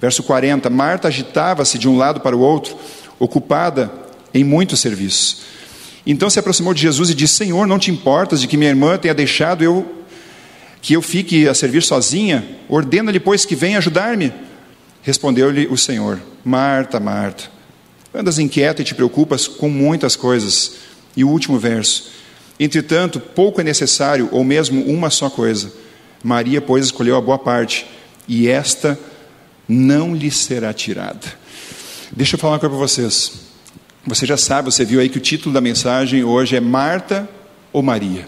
Verso 0.00 0.22
40: 0.22 0.70
Marta 0.70 1.08
agitava-se 1.08 1.78
de 1.78 1.88
um 1.88 1.96
lado 1.96 2.20
para 2.20 2.36
o 2.36 2.40
outro, 2.40 2.76
ocupada 3.18 3.90
em 4.32 4.44
muitos 4.44 4.80
serviços. 4.80 5.42
Então 6.10 6.30
se 6.30 6.38
aproximou 6.38 6.72
de 6.72 6.80
Jesus 6.80 7.10
e 7.10 7.14
disse: 7.14 7.34
Senhor, 7.34 7.66
não 7.66 7.78
te 7.78 7.90
importas 7.90 8.40
de 8.40 8.48
que 8.48 8.56
minha 8.56 8.70
irmã 8.70 8.96
tenha 8.96 9.12
deixado 9.12 9.62
eu 9.62 9.86
que 10.80 10.94
eu 10.94 11.02
fique 11.02 11.46
a 11.46 11.52
servir 11.52 11.82
sozinha? 11.82 12.42
Ordena-lhe, 12.66 13.20
pois, 13.20 13.44
que 13.44 13.54
venha 13.54 13.76
ajudar-me. 13.76 14.32
Respondeu-lhe 15.02 15.66
o 15.66 15.76
Senhor: 15.76 16.18
Marta, 16.42 16.98
Marta, 16.98 17.50
andas 18.14 18.38
inquieta 18.38 18.80
e 18.80 18.84
te 18.86 18.94
preocupas 18.94 19.46
com 19.46 19.68
muitas 19.68 20.16
coisas. 20.16 20.76
E 21.14 21.22
o 21.22 21.28
último 21.28 21.58
verso: 21.58 22.10
Entretanto, 22.58 23.20
pouco 23.20 23.60
é 23.60 23.64
necessário, 23.64 24.30
ou 24.32 24.42
mesmo 24.42 24.82
uma 24.86 25.10
só 25.10 25.28
coisa. 25.28 25.70
Maria, 26.24 26.62
pois, 26.62 26.86
escolheu 26.86 27.16
a 27.16 27.20
boa 27.20 27.38
parte, 27.38 27.86
e 28.26 28.48
esta 28.48 28.98
não 29.68 30.14
lhe 30.14 30.30
será 30.30 30.72
tirada. 30.72 31.20
Deixa 32.10 32.34
eu 32.34 32.40
falar 32.40 32.54
uma 32.54 32.58
coisa 32.58 32.74
para 32.74 32.86
vocês. 32.86 33.47
Você 34.08 34.24
já 34.24 34.38
sabe, 34.38 34.72
você 34.72 34.86
viu 34.86 35.00
aí 35.00 35.08
que 35.10 35.18
o 35.18 35.20
título 35.20 35.52
da 35.52 35.60
mensagem 35.60 36.24
hoje 36.24 36.56
é 36.56 36.60
Marta 36.60 37.28
ou 37.70 37.82
Maria. 37.82 38.26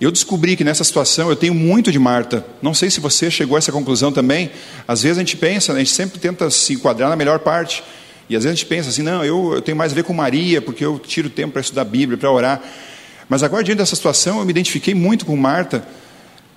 Eu 0.00 0.12
descobri 0.12 0.56
que 0.56 0.62
nessa 0.62 0.84
situação 0.84 1.28
eu 1.28 1.34
tenho 1.34 1.52
muito 1.52 1.90
de 1.90 1.98
Marta. 1.98 2.46
Não 2.62 2.72
sei 2.72 2.90
se 2.90 3.00
você 3.00 3.28
chegou 3.28 3.56
a 3.56 3.58
essa 3.58 3.72
conclusão 3.72 4.12
também. 4.12 4.52
Às 4.86 5.02
vezes 5.02 5.18
a 5.18 5.20
gente 5.20 5.36
pensa, 5.36 5.72
a 5.72 5.78
gente 5.78 5.90
sempre 5.90 6.20
tenta 6.20 6.48
se 6.48 6.74
enquadrar 6.74 7.08
na 7.08 7.16
melhor 7.16 7.40
parte. 7.40 7.82
E 8.28 8.36
às 8.36 8.44
vezes 8.44 8.52
a 8.52 8.54
gente 8.54 8.66
pensa 8.66 8.88
assim, 8.88 9.02
não, 9.02 9.24
eu, 9.24 9.54
eu 9.54 9.62
tenho 9.62 9.76
mais 9.76 9.90
a 9.90 9.94
ver 9.96 10.04
com 10.04 10.12
Maria, 10.12 10.62
porque 10.62 10.84
eu 10.84 10.96
tiro 10.98 11.28
tempo 11.28 11.54
para 11.54 11.60
estudar 11.60 11.82
a 11.82 11.84
Bíblia, 11.84 12.16
para 12.16 12.30
orar. 12.30 12.62
Mas 13.28 13.42
agora, 13.42 13.64
diante 13.64 13.78
dessa 13.78 13.96
situação, 13.96 14.38
eu 14.38 14.44
me 14.44 14.50
identifiquei 14.50 14.94
muito 14.94 15.26
com 15.26 15.36
Marta, 15.36 15.84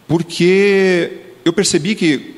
porque 0.07 1.11
eu 1.43 1.51
percebi 1.51 1.95
que 1.95 2.36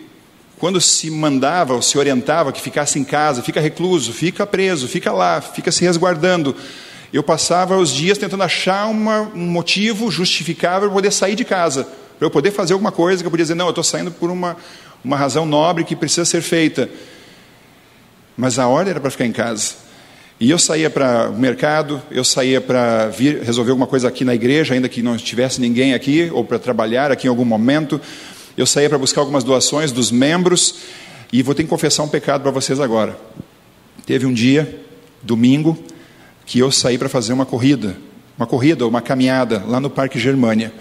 quando 0.59 0.81
se 0.81 1.09
mandava 1.09 1.73
ou 1.73 1.81
se 1.81 1.97
orientava 1.97 2.51
que 2.51 2.61
ficasse 2.61 2.99
em 2.99 3.03
casa, 3.03 3.41
fica 3.41 3.61
recluso, 3.61 4.11
fica 4.11 4.45
preso, 4.45 4.87
fica 4.89 5.11
lá, 5.11 5.39
fica 5.39 5.71
se 5.71 5.85
resguardando, 5.85 6.53
eu 7.13 7.23
passava 7.23 7.77
os 7.77 7.89
dias 7.89 8.17
tentando 8.17 8.43
achar 8.43 8.87
uma, 8.87 9.21
um 9.33 9.47
motivo 9.47 10.11
justificável 10.11 10.89
para 10.89 10.95
poder 10.95 11.11
sair 11.11 11.35
de 11.35 11.45
casa, 11.45 11.87
para 12.17 12.25
eu 12.25 12.29
poder 12.29 12.51
fazer 12.51 12.73
alguma 12.73 12.91
coisa 12.91 13.23
que 13.23 13.27
eu 13.27 13.31
podia 13.31 13.45
dizer, 13.45 13.55
não, 13.55 13.67
eu 13.67 13.71
estou 13.71 13.83
saindo 13.83 14.11
por 14.11 14.29
uma, 14.29 14.57
uma 15.03 15.15
razão 15.15 15.45
nobre 15.45 15.85
que 15.85 15.95
precisa 15.95 16.25
ser 16.25 16.41
feita. 16.41 16.89
Mas 18.35 18.59
a 18.59 18.67
ordem 18.67 18.91
era 18.91 18.99
para 18.99 19.09
ficar 19.09 19.25
em 19.25 19.31
casa. 19.31 19.73
E 20.39 20.49
eu 20.49 20.59
saía 20.59 20.89
para 20.89 21.29
o 21.29 21.37
mercado, 21.37 22.01
eu 22.11 22.23
saía 22.23 22.61
para 22.61 23.09
resolver 23.43 23.71
alguma 23.71 23.87
coisa 23.87 24.07
aqui 24.07 24.23
na 24.23 24.35
igreja, 24.35 24.73
ainda 24.73 24.87
que 24.87 25.01
não 25.01 25.17
tivesse 25.17 25.59
ninguém 25.59 25.93
aqui, 25.93 26.29
ou 26.33 26.45
para 26.45 26.59
trabalhar 26.59 27.11
aqui 27.11 27.27
em 27.27 27.29
algum 27.29 27.43
momento 27.43 27.99
eu 28.59 28.65
saía 28.65 28.89
para 28.89 28.97
buscar 28.97 29.21
algumas 29.21 29.41
doações 29.41 29.89
dos 29.89 30.11
membros 30.11 30.75
e 31.31 31.41
vou 31.41 31.55
ter 31.55 31.63
que 31.63 31.69
confessar 31.69 32.03
um 32.03 32.09
pecado 32.09 32.41
para 32.41 32.51
vocês 32.51 32.77
agora. 32.77 33.17
Teve 34.05 34.25
um 34.25 34.33
dia, 34.33 34.81
domingo, 35.23 35.81
que 36.45 36.59
eu 36.59 36.69
saí 36.69 36.97
para 36.97 37.07
fazer 37.07 37.31
uma 37.31 37.45
corrida, 37.45 37.95
uma 38.37 38.45
corrida, 38.45 38.85
uma 38.85 38.99
caminhada 39.01 39.63
lá 39.65 39.79
no 39.79 39.89
Parque 39.89 40.19
Germânia. 40.19 40.73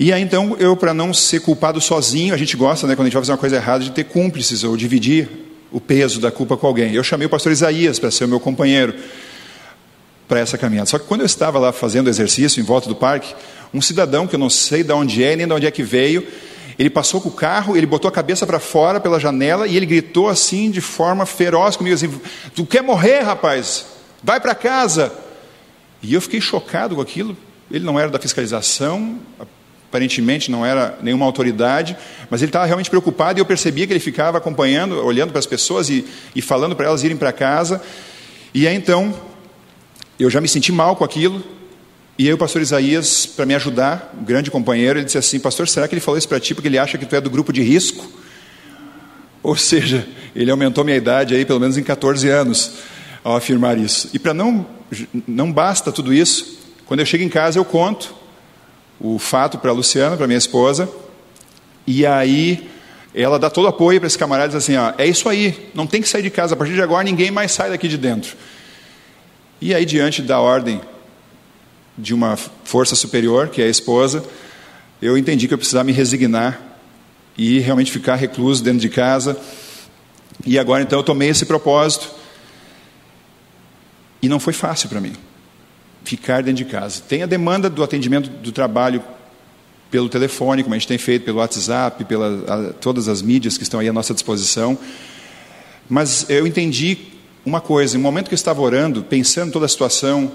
E 0.00 0.14
aí 0.14 0.22
então, 0.22 0.56
eu 0.58 0.74
para 0.74 0.94
não 0.94 1.12
ser 1.12 1.40
culpado 1.40 1.78
sozinho, 1.78 2.32
a 2.32 2.38
gente 2.38 2.56
gosta, 2.56 2.86
né, 2.86 2.96
quando 2.96 3.02
a 3.02 3.08
gente 3.10 3.14
vai 3.14 3.22
fazer 3.22 3.32
uma 3.32 3.38
coisa 3.38 3.56
errada, 3.56 3.84
de 3.84 3.90
ter 3.90 4.04
cúmplices 4.04 4.64
ou 4.64 4.78
dividir 4.78 5.28
o 5.70 5.78
peso 5.78 6.22
da 6.22 6.30
culpa 6.30 6.56
com 6.56 6.66
alguém. 6.66 6.94
Eu 6.94 7.04
chamei 7.04 7.26
o 7.26 7.30
pastor 7.30 7.52
Isaías 7.52 7.98
para 7.98 8.10
ser 8.10 8.24
o 8.24 8.28
meu 8.28 8.40
companheiro 8.40 8.94
para 10.34 10.40
essa 10.40 10.58
caminhada. 10.58 10.86
Só 10.86 10.98
que 10.98 11.06
quando 11.06 11.20
eu 11.20 11.26
estava 11.26 11.60
lá 11.60 11.72
fazendo 11.72 12.10
exercício 12.10 12.60
em 12.60 12.64
volta 12.64 12.88
do 12.88 12.96
parque, 12.96 13.32
um 13.72 13.80
cidadão 13.80 14.26
que 14.26 14.34
eu 14.34 14.38
não 14.38 14.50
sei 14.50 14.82
de 14.82 14.92
onde 14.92 15.22
é, 15.22 15.36
nem 15.36 15.46
de 15.46 15.52
onde 15.52 15.64
é 15.64 15.70
que 15.70 15.84
veio, 15.84 16.26
ele 16.76 16.90
passou 16.90 17.20
com 17.20 17.28
o 17.28 17.32
carro, 17.32 17.76
ele 17.76 17.86
botou 17.86 18.08
a 18.08 18.12
cabeça 18.12 18.44
para 18.44 18.58
fora 18.58 18.98
pela 18.98 19.20
janela 19.20 19.68
e 19.68 19.76
ele 19.76 19.86
gritou 19.86 20.28
assim 20.28 20.72
de 20.72 20.80
forma 20.80 21.24
feroz 21.24 21.76
comigo 21.76 21.94
assim: 21.94 22.12
"Tu 22.52 22.66
quer 22.66 22.82
morrer, 22.82 23.20
rapaz? 23.20 23.86
Vai 24.24 24.40
para 24.40 24.56
casa!" 24.56 25.12
E 26.02 26.12
eu 26.12 26.20
fiquei 26.20 26.40
chocado 26.40 26.96
com 26.96 27.00
aquilo. 27.00 27.36
Ele 27.70 27.84
não 27.84 27.98
era 27.98 28.10
da 28.10 28.18
fiscalização, 28.18 29.20
aparentemente 29.88 30.50
não 30.50 30.66
era 30.66 30.98
nenhuma 31.00 31.26
autoridade, 31.26 31.96
mas 32.28 32.42
ele 32.42 32.48
estava 32.48 32.66
realmente 32.66 32.90
preocupado 32.90 33.38
e 33.38 33.40
eu 33.40 33.46
percebia 33.46 33.86
que 33.86 33.92
ele 33.92 34.00
ficava 34.00 34.38
acompanhando, 34.38 34.96
olhando 34.96 35.30
para 35.30 35.38
as 35.38 35.46
pessoas 35.46 35.88
e, 35.88 36.04
e 36.34 36.42
falando 36.42 36.74
para 36.74 36.86
elas 36.86 37.04
irem 37.04 37.16
para 37.16 37.30
casa. 37.30 37.80
E 38.52 38.66
aí 38.66 38.74
então 38.74 39.14
eu 40.18 40.30
já 40.30 40.40
me 40.40 40.48
senti 40.48 40.70
mal 40.70 40.96
com 40.96 41.04
aquilo, 41.04 41.42
e 42.18 42.26
aí 42.26 42.32
o 42.32 42.38
pastor 42.38 42.62
Isaías, 42.62 43.26
para 43.26 43.44
me 43.44 43.54
ajudar, 43.54 44.14
um 44.18 44.24
grande 44.24 44.50
companheiro, 44.50 44.98
ele 44.98 45.04
disse 45.04 45.18
assim, 45.18 45.40
pastor, 45.40 45.66
será 45.68 45.88
que 45.88 45.94
ele 45.94 46.00
falou 46.00 46.16
isso 46.16 46.28
para 46.28 46.38
ti 46.38 46.54
porque 46.54 46.68
ele 46.68 46.78
acha 46.78 46.96
que 46.96 47.04
tu 47.04 47.16
é 47.16 47.20
do 47.20 47.28
grupo 47.28 47.52
de 47.52 47.62
risco? 47.62 48.06
Ou 49.42 49.56
seja, 49.56 50.06
ele 50.34 50.50
aumentou 50.50 50.84
minha 50.84 50.96
idade 50.96 51.34
aí 51.34 51.44
pelo 51.44 51.60
menos 51.60 51.76
em 51.76 51.82
14 51.82 52.28
anos. 52.28 52.72
ao 53.24 53.34
afirmar 53.34 53.78
isso. 53.78 54.10
E 54.12 54.18
para 54.18 54.34
não, 54.34 54.66
não 55.26 55.50
basta 55.50 55.90
tudo 55.90 56.12
isso, 56.12 56.58
quando 56.84 57.00
eu 57.00 57.06
chego 57.06 57.24
em 57.24 57.28
casa 57.28 57.58
eu 57.58 57.64
conto 57.64 58.14
o 59.00 59.18
fato 59.18 59.58
para 59.58 59.70
a 59.70 59.74
Luciana, 59.74 60.16
para 60.16 60.26
minha 60.26 60.38
esposa, 60.38 60.88
e 61.86 62.04
aí 62.04 62.68
ela 63.14 63.38
dá 63.38 63.48
todo 63.48 63.64
o 63.64 63.68
apoio 63.68 63.98
para 63.98 64.06
esse 64.06 64.18
camarada 64.18 64.48
diz 64.48 64.56
assim: 64.56 64.76
ó, 64.76 64.92
é 64.98 65.06
isso 65.06 65.28
aí, 65.28 65.70
não 65.74 65.86
tem 65.86 66.02
que 66.02 66.08
sair 66.08 66.22
de 66.22 66.30
casa, 66.30 66.54
a 66.54 66.56
partir 66.56 66.74
de 66.74 66.82
agora 66.82 67.02
ninguém 67.02 67.30
mais 67.30 67.50
sai 67.50 67.70
daqui 67.70 67.88
de 67.88 67.96
dentro. 67.96 68.36
E 69.64 69.74
aí, 69.74 69.86
diante 69.86 70.20
da 70.20 70.38
ordem 70.38 70.78
de 71.96 72.12
uma 72.12 72.36
força 72.36 72.94
superior, 72.94 73.48
que 73.48 73.62
é 73.62 73.64
a 73.64 73.68
esposa, 73.70 74.22
eu 75.00 75.16
entendi 75.16 75.48
que 75.48 75.54
eu 75.54 75.56
precisava 75.56 75.84
me 75.84 75.92
resignar 75.92 76.60
e 77.34 77.60
realmente 77.60 77.90
ficar 77.90 78.16
recluso 78.16 78.62
dentro 78.62 78.80
de 78.80 78.90
casa. 78.90 79.40
E 80.44 80.58
agora 80.58 80.82
então 80.82 80.98
eu 80.98 81.02
tomei 81.02 81.30
esse 81.30 81.46
propósito. 81.46 82.10
E 84.20 84.28
não 84.28 84.38
foi 84.38 84.52
fácil 84.52 84.90
para 84.90 85.00
mim 85.00 85.14
ficar 86.04 86.42
dentro 86.42 86.62
de 86.62 86.70
casa. 86.70 87.00
Tem 87.00 87.22
a 87.22 87.26
demanda 87.26 87.70
do 87.70 87.82
atendimento 87.82 88.28
do 88.28 88.52
trabalho 88.52 89.02
pelo 89.90 90.10
telefone, 90.10 90.62
como 90.62 90.74
a 90.74 90.78
gente 90.78 90.88
tem 90.88 90.98
feito, 90.98 91.24
pelo 91.24 91.38
WhatsApp, 91.38 92.04
pela 92.04 92.74
todas 92.82 93.08
as 93.08 93.22
mídias 93.22 93.56
que 93.56 93.62
estão 93.62 93.80
aí 93.80 93.88
à 93.88 93.94
nossa 93.94 94.12
disposição. 94.12 94.76
Mas 95.88 96.28
eu 96.28 96.46
entendi 96.46 97.13
uma 97.44 97.60
coisa, 97.60 97.98
no 97.98 98.02
momento 98.02 98.28
que 98.28 98.34
eu 98.34 98.36
estava 98.36 98.60
orando, 98.62 99.02
pensando 99.02 99.52
toda 99.52 99.66
a 99.66 99.68
situação, 99.68 100.32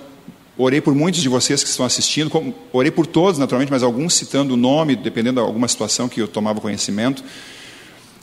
orei 0.57 0.79
por 0.79 0.93
muitos 0.93 1.21
de 1.21 1.29
vocês 1.29 1.63
que 1.63 1.69
estão 1.69 1.85
assistindo, 1.85 2.53
orei 2.71 2.91
por 2.91 3.07
todos 3.07 3.39
naturalmente, 3.39 3.71
mas 3.71 3.81
alguns 3.81 4.13
citando 4.13 4.53
o 4.53 4.57
nome, 4.57 4.95
dependendo 4.95 5.41
de 5.41 5.47
alguma 5.47 5.67
situação 5.67 6.07
que 6.07 6.21
eu 6.21 6.27
tomava 6.27 6.61
conhecimento. 6.61 7.23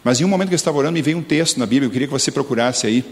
Mas 0.05 0.21
em 0.21 0.25
um 0.25 0.28
momento 0.28 0.49
que 0.49 0.55
eu 0.55 0.57
estava 0.57 0.78
orando, 0.78 0.93
me 0.93 1.02
veio 1.02 1.19
um 1.19 1.23
texto 1.23 1.59
na 1.59 1.66
Bíblia, 1.66 1.88
eu 1.88 1.90
queria 1.90 2.07
que 2.07 2.12
você 2.12 2.31
procurasse 2.31 2.87
aí, 2.87 3.05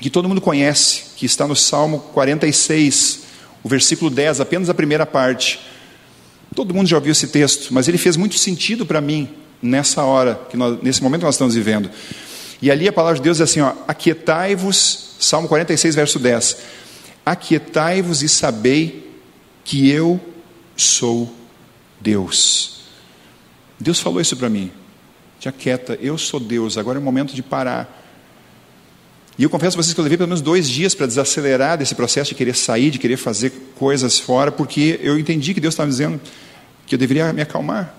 que 0.00 0.10
todo 0.10 0.28
mundo 0.28 0.40
conhece, 0.40 1.04
que 1.16 1.24
está 1.24 1.46
no 1.46 1.54
Salmo 1.54 2.00
46, 2.12 3.20
o 3.62 3.68
versículo 3.68 4.10
10, 4.10 4.40
apenas 4.40 4.68
a 4.68 4.74
primeira 4.74 5.06
parte. 5.06 5.60
Todo 6.54 6.74
mundo 6.74 6.88
já 6.88 6.96
ouviu 6.96 7.12
esse 7.12 7.28
texto, 7.28 7.72
mas 7.72 7.86
ele 7.86 7.98
fez 7.98 8.16
muito 8.16 8.36
sentido 8.38 8.84
para 8.84 9.00
mim 9.00 9.28
nessa 9.62 10.02
hora, 10.02 10.40
que 10.50 10.56
nós, 10.56 10.82
nesse 10.82 11.02
momento 11.02 11.20
que 11.20 11.26
nós 11.26 11.34
estamos 11.36 11.54
vivendo. 11.54 11.90
E 12.60 12.70
ali 12.70 12.88
a 12.88 12.92
palavra 12.92 13.16
de 13.16 13.22
Deus 13.22 13.40
é 13.40 13.44
assim: 13.44 13.60
aquietai-vos, 13.86 15.16
Salmo 15.18 15.48
46, 15.48 15.94
verso 15.94 16.18
10. 16.18 16.58
Aquietai-vos 17.24 18.22
e 18.22 18.28
sabei 18.28 19.10
que 19.64 19.90
eu 19.90 20.20
sou 20.76 21.32
Deus. 22.00 22.82
Deus 23.78 24.00
falou 24.00 24.20
isso 24.20 24.36
para 24.36 24.48
mim. 24.48 24.70
Te 25.38 25.48
aquieta, 25.48 25.98
eu 26.00 26.16
sou 26.16 26.40
Deus, 26.40 26.78
agora 26.78 26.98
é 26.98 27.00
o 27.00 27.04
momento 27.04 27.34
de 27.34 27.42
parar. 27.42 28.04
E 29.38 29.42
eu 29.42 29.50
confesso 29.50 29.76
a 29.76 29.82
vocês 29.82 29.92
que 29.92 30.00
eu 30.00 30.02
levei 30.02 30.16
pelo 30.16 30.28
menos 30.28 30.40
dois 30.40 30.68
dias 30.68 30.94
para 30.94 31.06
desacelerar 31.06 31.76
desse 31.76 31.94
processo 31.94 32.30
de 32.30 32.34
querer 32.34 32.56
sair, 32.56 32.90
de 32.90 32.98
querer 32.98 33.18
fazer 33.18 33.52
coisas 33.74 34.18
fora, 34.18 34.50
porque 34.50 34.98
eu 35.02 35.18
entendi 35.18 35.52
que 35.52 35.60
Deus 35.60 35.74
estava 35.74 35.90
dizendo 35.90 36.18
que 36.86 36.94
eu 36.94 36.98
deveria 36.98 37.32
me 37.34 37.42
acalmar, 37.42 37.94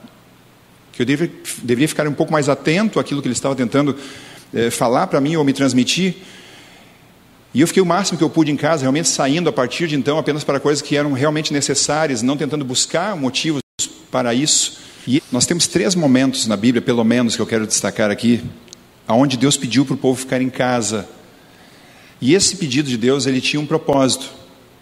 que 0.94 1.04
eu 1.04 1.06
deveria 1.06 1.88
ficar 1.88 2.08
um 2.08 2.14
pouco 2.14 2.32
mais 2.32 2.50
atento 2.50 3.00
àquilo 3.00 3.22
que 3.22 3.28
Ele 3.28 3.36
estava 3.36 3.56
tentando 3.56 3.96
é, 4.54 4.70
falar 4.70 5.08
para 5.08 5.22
mim 5.22 5.36
ou 5.36 5.44
me 5.44 5.54
transmitir. 5.54 6.16
E 7.54 7.62
eu 7.62 7.68
fiquei 7.68 7.82
o 7.82 7.86
máximo 7.86 8.18
que 8.18 8.24
eu 8.24 8.30
pude 8.30 8.52
em 8.52 8.58
casa, 8.58 8.82
realmente 8.82 9.08
saindo 9.08 9.50
a 9.50 9.54
partir 9.54 9.88
de 9.88 9.96
então 9.96 10.18
apenas 10.18 10.44
para 10.44 10.60
coisas 10.60 10.82
que 10.82 10.96
eram 10.96 11.14
realmente 11.14 11.52
necessárias, 11.52 12.22
não 12.22 12.38
tentando 12.38 12.64
buscar 12.64 13.16
motivos 13.16 13.62
para 14.12 14.34
isso. 14.34 14.80
E 15.08 15.24
nós 15.32 15.46
temos 15.46 15.68
três 15.68 15.96
momentos 15.96 16.48
na 16.48 16.58
Bíblia, 16.58 16.82
pelo 16.82 17.04
menos, 17.04 17.36
que 17.36 17.42
eu 17.42 17.48
quero 17.48 17.66
destacar 17.66 18.12
aqui, 18.12 18.44
aonde 19.08 19.38
Deus 19.38 19.56
pediu 19.56 19.86
para 19.86 19.96
o 19.96 19.98
povo 19.98 20.20
ficar 20.20 20.42
em 20.42 20.50
casa. 20.50 21.08
E 22.22 22.34
esse 22.34 22.56
pedido 22.58 22.90
de 22.90 22.98
Deus, 22.98 23.26
ele 23.26 23.40
tinha 23.40 23.60
um 23.60 23.66
propósito, 23.66 24.30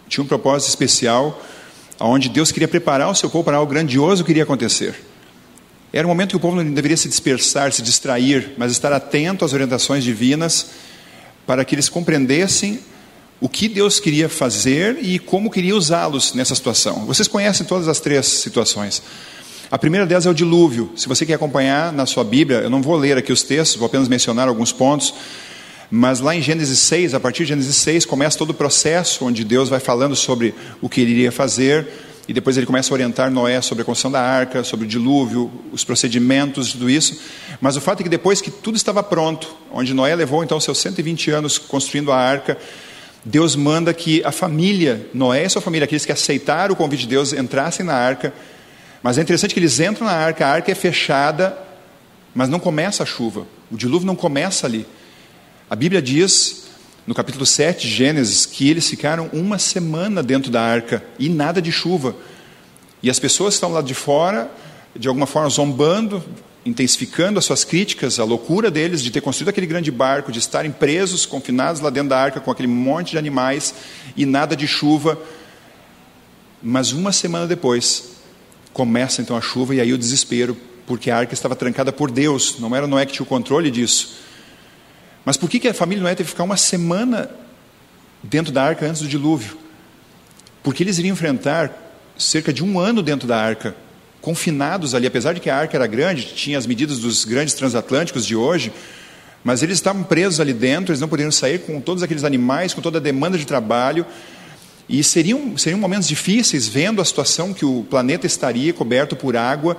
tinha 0.10 0.24
um 0.24 0.28
propósito 0.28 0.70
especial, 0.70 1.42
aonde 2.00 2.28
Deus 2.28 2.52
queria 2.52 2.68
preparar 2.68 3.10
o 3.10 3.16
seu 3.16 3.30
povo 3.30 3.44
para 3.44 3.58
algo 3.58 3.72
grandioso 3.72 4.24
que 4.24 4.32
iria 4.32 4.44
acontecer. 4.44 4.96
Era 5.96 6.06
um 6.06 6.10
momento 6.10 6.32
que 6.32 6.36
o 6.36 6.42
povo 6.42 6.58
não 6.62 6.74
deveria 6.74 6.98
se 6.98 7.08
dispersar, 7.08 7.72
se 7.72 7.82
distrair, 7.82 8.52
mas 8.58 8.74
estar 8.74 8.92
atento 8.92 9.46
às 9.46 9.54
orientações 9.54 10.04
divinas 10.04 10.72
para 11.48 11.64
que 11.64 11.74
eles 11.74 11.88
compreendessem 11.88 12.82
o 13.40 13.48
que 13.48 13.70
Deus 13.70 13.98
queria 13.98 14.28
fazer 14.28 14.98
e 15.02 15.18
como 15.18 15.50
queria 15.50 15.74
usá-los 15.74 16.34
nessa 16.34 16.54
situação. 16.54 17.06
Vocês 17.06 17.30
conhecem 17.30 17.66
todas 17.66 17.88
as 17.88 18.02
três 18.02 18.26
situações. 18.26 19.02
A 19.72 19.78
primeira 19.78 20.06
delas 20.06 20.26
é 20.26 20.30
o 20.30 20.34
dilúvio. 20.34 20.92
Se 20.98 21.08
você 21.08 21.26
quer 21.26 21.36
acompanhar 21.36 21.94
na 21.94 22.06
sua 22.06 22.26
Bíblia, 22.26 22.58
eu 22.58 22.70
não 22.70 22.82
vou 22.82 22.98
ler 22.98 23.18
aqui 23.18 23.32
os 23.32 23.42
textos, 23.42 23.78
vou 23.78 23.86
apenas 23.86 24.10
mencionar 24.10 24.50
alguns 24.50 24.74
pontos. 24.74 25.14
Mas 25.90 26.20
lá 26.20 26.36
em 26.36 26.42
Gênesis 26.42 26.80
6, 26.80 27.14
a 27.14 27.22
partir 27.22 27.44
de 27.44 27.50
Gênesis 27.50 27.78
6, 27.78 28.04
começa 28.04 28.38
todo 28.38 28.50
o 28.50 28.54
processo 28.54 29.24
onde 29.24 29.46
Deus 29.46 29.70
vai 29.70 29.80
falando 29.80 30.14
sobre 30.14 30.54
o 30.82 30.90
que 30.90 31.00
ele 31.00 31.12
iria 31.12 31.32
fazer, 31.32 31.88
e 32.28 32.34
depois 32.34 32.58
ele 32.58 32.66
começa 32.66 32.92
a 32.92 32.94
orientar 32.94 33.30
Noé 33.30 33.62
sobre 33.62 33.84
a 33.84 33.86
construção 33.86 34.12
da 34.12 34.22
arca, 34.22 34.64
sobre 34.64 34.86
o 34.86 34.90
dilúvio, 34.90 35.52
os 35.72 35.84
procedimentos, 35.84 36.72
tudo 36.72 36.90
isso. 36.90 37.20
Mas 37.62 37.78
o 37.78 37.82
fato 37.82 38.00
é 38.00 38.04
que 38.04 38.10
depois 38.10 38.42
que 38.42 38.50
tudo 38.50 38.76
estava 38.76 39.04
pronto, 39.04 39.56
onde 39.72 39.94
Noé 39.94 40.16
levou 40.16 40.44
então 40.44 40.60
seus 40.60 40.80
120 40.80 41.30
anos 41.32 41.58
construindo 41.60 42.12
a 42.12 42.18
arca, 42.18 42.58
Deus 43.24 43.56
manda 43.56 43.94
que 43.94 44.24
a 44.24 44.32
família, 44.32 45.08
Noé 45.14 45.46
e 45.46 45.50
sua 45.50 45.62
família, 45.62 45.86
aqueles 45.86 46.06
que 46.06 46.12
aceitaram 46.12 46.74
o 46.74 46.76
convite 46.76 47.02
de 47.02 47.10
Deus, 47.10 47.32
entrassem 47.32 47.86
na 47.86 47.94
arca. 47.94 48.34
Mas 49.04 49.18
é 49.18 49.22
interessante 49.22 49.54
que 49.54 49.60
eles 49.60 49.80
entram 49.80 50.08
na 50.08 50.14
arca, 50.14 50.48
a 50.48 50.52
arca 50.52 50.72
é 50.72 50.76
fechada, 50.76 51.56
mas 52.34 52.50
não 52.50 52.60
começa 52.60 53.04
a 53.04 53.06
chuva. 53.06 53.46
O 53.72 53.78
dilúvio 53.78 54.08
não 54.08 54.16
começa 54.16 54.66
ali. 54.66 54.86
A 55.70 55.76
Bíblia 55.76 56.02
diz 56.02 56.65
no 57.06 57.14
capítulo 57.14 57.46
7 57.46 57.88
de 57.88 57.94
Gênesis, 57.94 58.46
que 58.46 58.70
eles 58.70 58.90
ficaram 58.90 59.30
uma 59.32 59.60
semana 59.60 60.24
dentro 60.24 60.52
da 60.52 60.62
arca 60.62 61.04
e 61.20 61.30
nada 61.30 61.62
de 61.62 61.72
chuva. 61.72 62.16
E 63.02 63.10
as 63.10 63.20
pessoas 63.20 63.54
estão 63.54 63.72
lá 63.72 63.82
de 63.82 63.94
fora, 63.94 64.50
de 64.96 65.08
alguma 65.08 65.28
forma 65.28 65.50
zombando, 65.50 66.24
intensificando 66.66 67.38
as 67.38 67.46
suas 67.46 67.64
críticas, 67.64 68.20
a 68.20 68.24
loucura 68.24 68.72
deles 68.72 69.04
de 69.04 69.12
ter 69.12 69.22
construído 69.22 69.50
aquele 69.50 69.68
grande 69.68 69.92
barco, 69.92 70.32
de 70.32 70.40
estarem 70.40 70.72
presos, 70.72 71.26
confinados 71.26 71.80
lá 71.80 71.92
dentro 71.92 72.10
da 72.10 72.20
arca 72.20 72.40
com 72.40 72.50
aquele 72.50 72.68
monte 72.68 73.12
de 73.12 73.20
animais 73.20 73.76
e 74.18 74.26
nada 74.26 74.56
de 74.56 74.66
chuva. 74.66 75.20
Mas 76.64 76.92
uma 76.92 77.12
semana 77.12 77.46
depois, 77.46 78.16
começa 78.74 79.22
então 79.22 79.38
a 79.38 79.42
chuva 79.42 79.76
e 79.76 79.80
aí 79.80 79.94
o 79.94 79.98
desespero, 79.98 80.58
porque 80.88 81.12
a 81.12 81.18
arca 81.18 81.36
estava 81.36 81.56
trancada 81.56 81.94
por 81.94 82.10
Deus, 82.10 82.56
não 82.60 82.76
era 82.76 82.88
Noé 82.88 83.06
que 83.06 83.14
tinha 83.14 83.24
o 83.24 83.28
controle 83.28 83.70
disso. 83.70 84.25
Mas 85.26 85.36
por 85.36 85.50
que, 85.50 85.60
que 85.60 85.68
a 85.68 85.74
família 85.74 86.04
Noé 86.04 86.14
teve 86.14 86.28
que 86.28 86.32
ficar 86.32 86.44
uma 86.44 86.56
semana 86.56 87.30
dentro 88.22 88.54
da 88.54 88.64
arca 88.64 88.86
antes 88.86 89.02
do 89.02 89.08
dilúvio? 89.08 89.58
Porque 90.64 90.84
eles 90.84 91.00
iriam 91.00 91.14
enfrentar 91.14 91.72
cerca 92.18 92.54
de 92.54 92.64
um 92.64 92.80
ano 92.80 93.02
dentro 93.02 93.28
da 93.28 93.38
arca, 93.38 93.76
confinados 94.22 94.94
ali, 94.94 95.08
apesar 95.08 95.34
de 95.34 95.40
que 95.40 95.50
a 95.50 95.58
arca 95.58 95.76
era 95.76 95.88
grande, 95.88 96.26
tinha 96.36 96.58
as 96.58 96.66
medidas 96.66 97.00
dos 97.00 97.26
grandes 97.26 97.54
transatlânticos 97.56 98.26
de 98.26 98.36
hoje, 98.36 98.72
mas 99.44 99.62
eles 99.62 99.78
estavam 99.78 100.04
presos 100.04 100.40
ali 100.40 100.54
dentro, 100.54 100.92
eles 100.92 101.02
não 101.02 101.08
poderiam 101.08 101.32
sair 101.32 101.60
com 101.60 101.82
todos 101.82 102.02
aqueles 102.02 102.24
animais, 102.24 102.74
com 102.74 102.82
toda 102.82 102.98
a 102.98 103.02
demanda 103.02 103.38
de 103.38 103.46
trabalho, 103.46 104.06
e 104.88 105.04
seriam, 105.04 105.58
seriam 105.58 105.80
momentos 105.80 106.08
difíceis, 106.08 106.68
vendo 106.68 107.02
a 107.02 107.06
situação 107.06 107.54
que 107.54 107.66
o 107.66 107.86
planeta 107.90 108.26
estaria 108.26 108.74
coberto 108.74 109.16
por 109.16 109.36
água, 109.36 109.78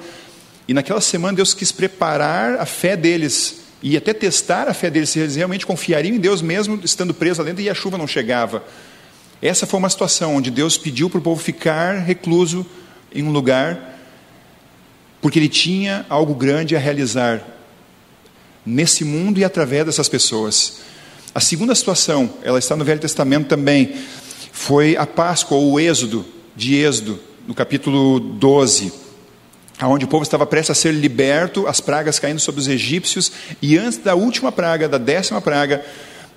e 0.68 0.74
naquela 0.74 1.00
semana 1.00 1.36
Deus 1.36 1.54
quis 1.54 1.70
preparar 1.70 2.58
a 2.60 2.66
fé 2.66 2.96
deles 2.96 3.65
e 3.88 3.96
até 3.96 4.12
testar 4.12 4.66
a 4.66 4.74
fé 4.74 4.90
deles, 4.90 5.10
se 5.10 5.20
eles 5.20 5.36
realmente 5.36 5.64
confiariam 5.64 6.16
em 6.16 6.18
Deus 6.18 6.42
mesmo 6.42 6.80
estando 6.82 7.14
presos 7.14 7.38
lá 7.38 7.44
dentro 7.44 7.62
e 7.62 7.70
a 7.70 7.74
chuva 7.74 7.96
não 7.96 8.08
chegava. 8.08 8.64
Essa 9.40 9.64
foi 9.64 9.78
uma 9.78 9.88
situação 9.88 10.34
onde 10.34 10.50
Deus 10.50 10.76
pediu 10.76 11.08
para 11.08 11.20
o 11.20 11.22
povo 11.22 11.40
ficar 11.40 12.00
recluso 12.00 12.66
em 13.14 13.22
um 13.22 13.30
lugar, 13.30 13.96
porque 15.22 15.38
ele 15.38 15.48
tinha 15.48 16.04
algo 16.08 16.34
grande 16.34 16.74
a 16.74 16.80
realizar 16.80 17.40
nesse 18.66 19.04
mundo 19.04 19.38
e 19.38 19.44
através 19.44 19.86
dessas 19.86 20.08
pessoas. 20.08 20.78
A 21.32 21.38
segunda 21.38 21.72
situação, 21.72 22.28
ela 22.42 22.58
está 22.58 22.74
no 22.74 22.84
Velho 22.84 22.98
Testamento 22.98 23.46
também, 23.46 23.94
foi 24.50 24.96
a 24.96 25.06
Páscoa 25.06 25.56
ou 25.56 25.74
o 25.74 25.78
Êxodo, 25.78 26.26
de 26.56 26.74
Êxodo, 26.74 27.20
no 27.46 27.54
capítulo 27.54 28.18
12 28.18 29.05
onde 29.82 30.04
o 30.04 30.08
povo 30.08 30.22
estava 30.22 30.46
prestes 30.46 30.70
a 30.70 30.80
ser 30.80 30.92
liberto, 30.92 31.66
as 31.66 31.80
pragas 31.80 32.18
caindo 32.18 32.40
sobre 32.40 32.60
os 32.60 32.68
egípcios, 32.68 33.30
e 33.60 33.76
antes 33.76 33.98
da 33.98 34.14
última 34.14 34.50
praga, 34.50 34.88
da 34.88 34.96
décima 34.96 35.40
praga, 35.40 35.84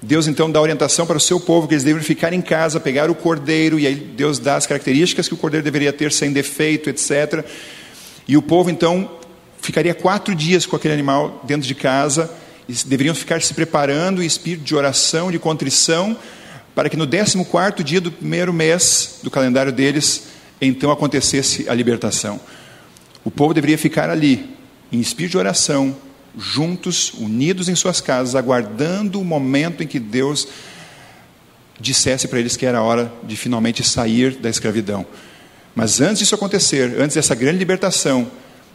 Deus 0.02 0.28
então 0.28 0.52
dá 0.52 0.62
orientação 0.62 1.06
para 1.06 1.18
o 1.18 1.20
seu 1.20 1.40
povo 1.40 1.68
que 1.68 1.74
eles 1.74 1.84
devem 1.84 2.02
ficar 2.02 2.34
em 2.34 2.42
casa, 2.42 2.80
pegar 2.80 3.10
o 3.10 3.16
cordeiro, 3.16 3.80
e 3.80 3.88
aí 3.88 3.96
Deus 3.96 4.40
dá 4.40 4.56
as 4.56 4.66
características 4.66 5.28
que 5.28 5.34
o 5.34 5.38
cordeiro 5.38 5.64
deveria 5.64 5.94
ter 5.94 6.12
sem 6.12 6.32
defeito, 6.32 6.90
etc. 6.90 7.46
E 8.28 8.36
o 8.36 8.42
povo 8.42 8.70
então 8.70 9.10
ficaria 9.62 9.94
quatro 9.94 10.34
dias 10.34 10.66
com 10.66 10.76
aquele 10.76 10.94
animal 10.94 11.42
dentro 11.46 11.68
de 11.68 11.76
casa, 11.76 12.30
e 12.68 12.74
deveriam 12.86 13.16
ficar 13.16 13.42
se 13.42 13.54
preparando 13.54 14.22
em 14.22 14.26
espírito 14.26 14.64
de 14.64 14.76
oração, 14.76 15.32
de 15.32 15.40
contrição, 15.40 16.16
para 16.76 16.90
que 16.90 16.96
no 16.96 17.06
décimo 17.06 17.44
quarto 17.44 17.84
dia 17.84 18.00
do 18.00 18.12
primeiro 18.12 18.54
mês 18.54 19.20
do 19.24 19.32
calendário 19.32 19.72
deles, 19.72 20.28
então 20.62 20.92
acontecesse 20.92 21.68
a 21.68 21.74
libertação. 21.74 22.40
O 23.24 23.32
povo 23.32 23.54
deveria 23.54 23.78
ficar 23.78 24.10
ali, 24.10 24.56
em 24.92 25.00
espírito 25.00 25.32
de 25.32 25.38
oração, 25.38 25.96
juntos, 26.38 27.14
unidos 27.14 27.68
em 27.68 27.76
suas 27.76 28.00
casas, 28.00 28.36
aguardando 28.36 29.20
o 29.20 29.26
momento 29.26 29.84
em 29.84 29.88
que 29.88 30.00
Deus 30.00 30.48
dissesse 31.80 32.28
para 32.28 32.40
eles 32.40 32.58
que 32.58 32.66
era 32.66 32.82
hora 32.82 33.12
de 33.24 33.36
finalmente 33.36 33.84
sair 33.84 34.36
da 34.36 34.50
escravidão. 34.50 35.06
Mas 35.76 36.02
antes 36.02 36.20
disso 36.20 36.36
acontecer, 36.36 37.00
antes 37.00 37.16
dessa 37.16 37.36
grande 37.36 37.58
libertação, 37.58 38.30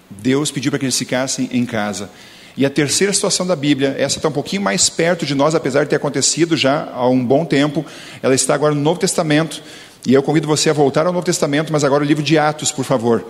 Deus 0.09 0.51
pediu 0.51 0.71
para 0.71 0.79
que 0.79 0.85
eles 0.85 0.97
ficassem 0.97 1.49
em 1.53 1.67
casa. 1.67 2.11
E 2.57 2.65
a 2.65 2.71
terceira 2.71 3.13
situação 3.13 3.47
da 3.47 3.57
Bíblia, 3.57 3.97
essa 3.99 4.19
está 4.19 4.29
um 4.29 4.33
pouquinho 4.33 4.63
mais 4.63 4.89
perto 4.89 5.27
de 5.27 5.35
nós, 5.35 5.55
apesar 5.55 5.83
de 5.85 5.91
ter 5.91 5.97
acontecido 5.97 6.57
já 6.57 6.89
há 6.93 7.09
um 7.09 7.25
bom 7.25 7.45
tempo, 7.45 7.85
ela 8.23 8.35
está 8.35 8.55
agora 8.55 8.75
no 8.75 8.81
Novo 8.81 9.01
Testamento. 9.01 9.61
E 10.07 10.15
eu 10.15 10.23
convido 10.23 10.47
você 10.47 10.71
a 10.71 10.73
voltar 10.73 11.07
ao 11.07 11.13
Novo 11.13 11.25
Testamento, 11.25 11.73
mas 11.73 11.83
agora 11.83 12.05
o 12.05 12.07
livro 12.07 12.23
de 12.23 12.39
Atos, 12.39 12.71
por 12.71 12.85
favor. 12.85 13.27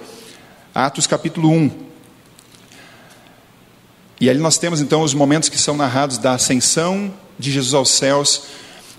Atos 0.75 1.07
capítulo 1.07 1.53
1. 1.53 1.71
E 4.21 4.29
ali 4.29 4.41
nós 4.41 4.59
temos 4.59 4.81
então 4.81 5.03
os 5.03 5.15
momentos 5.15 5.49
que 5.49 5.57
são 5.57 5.77
narrados 5.77 6.19
da 6.19 6.33
ascensão 6.33 7.15
de 7.39 7.53
Jesus 7.53 7.75
aos 7.75 7.91
céus, 7.91 8.47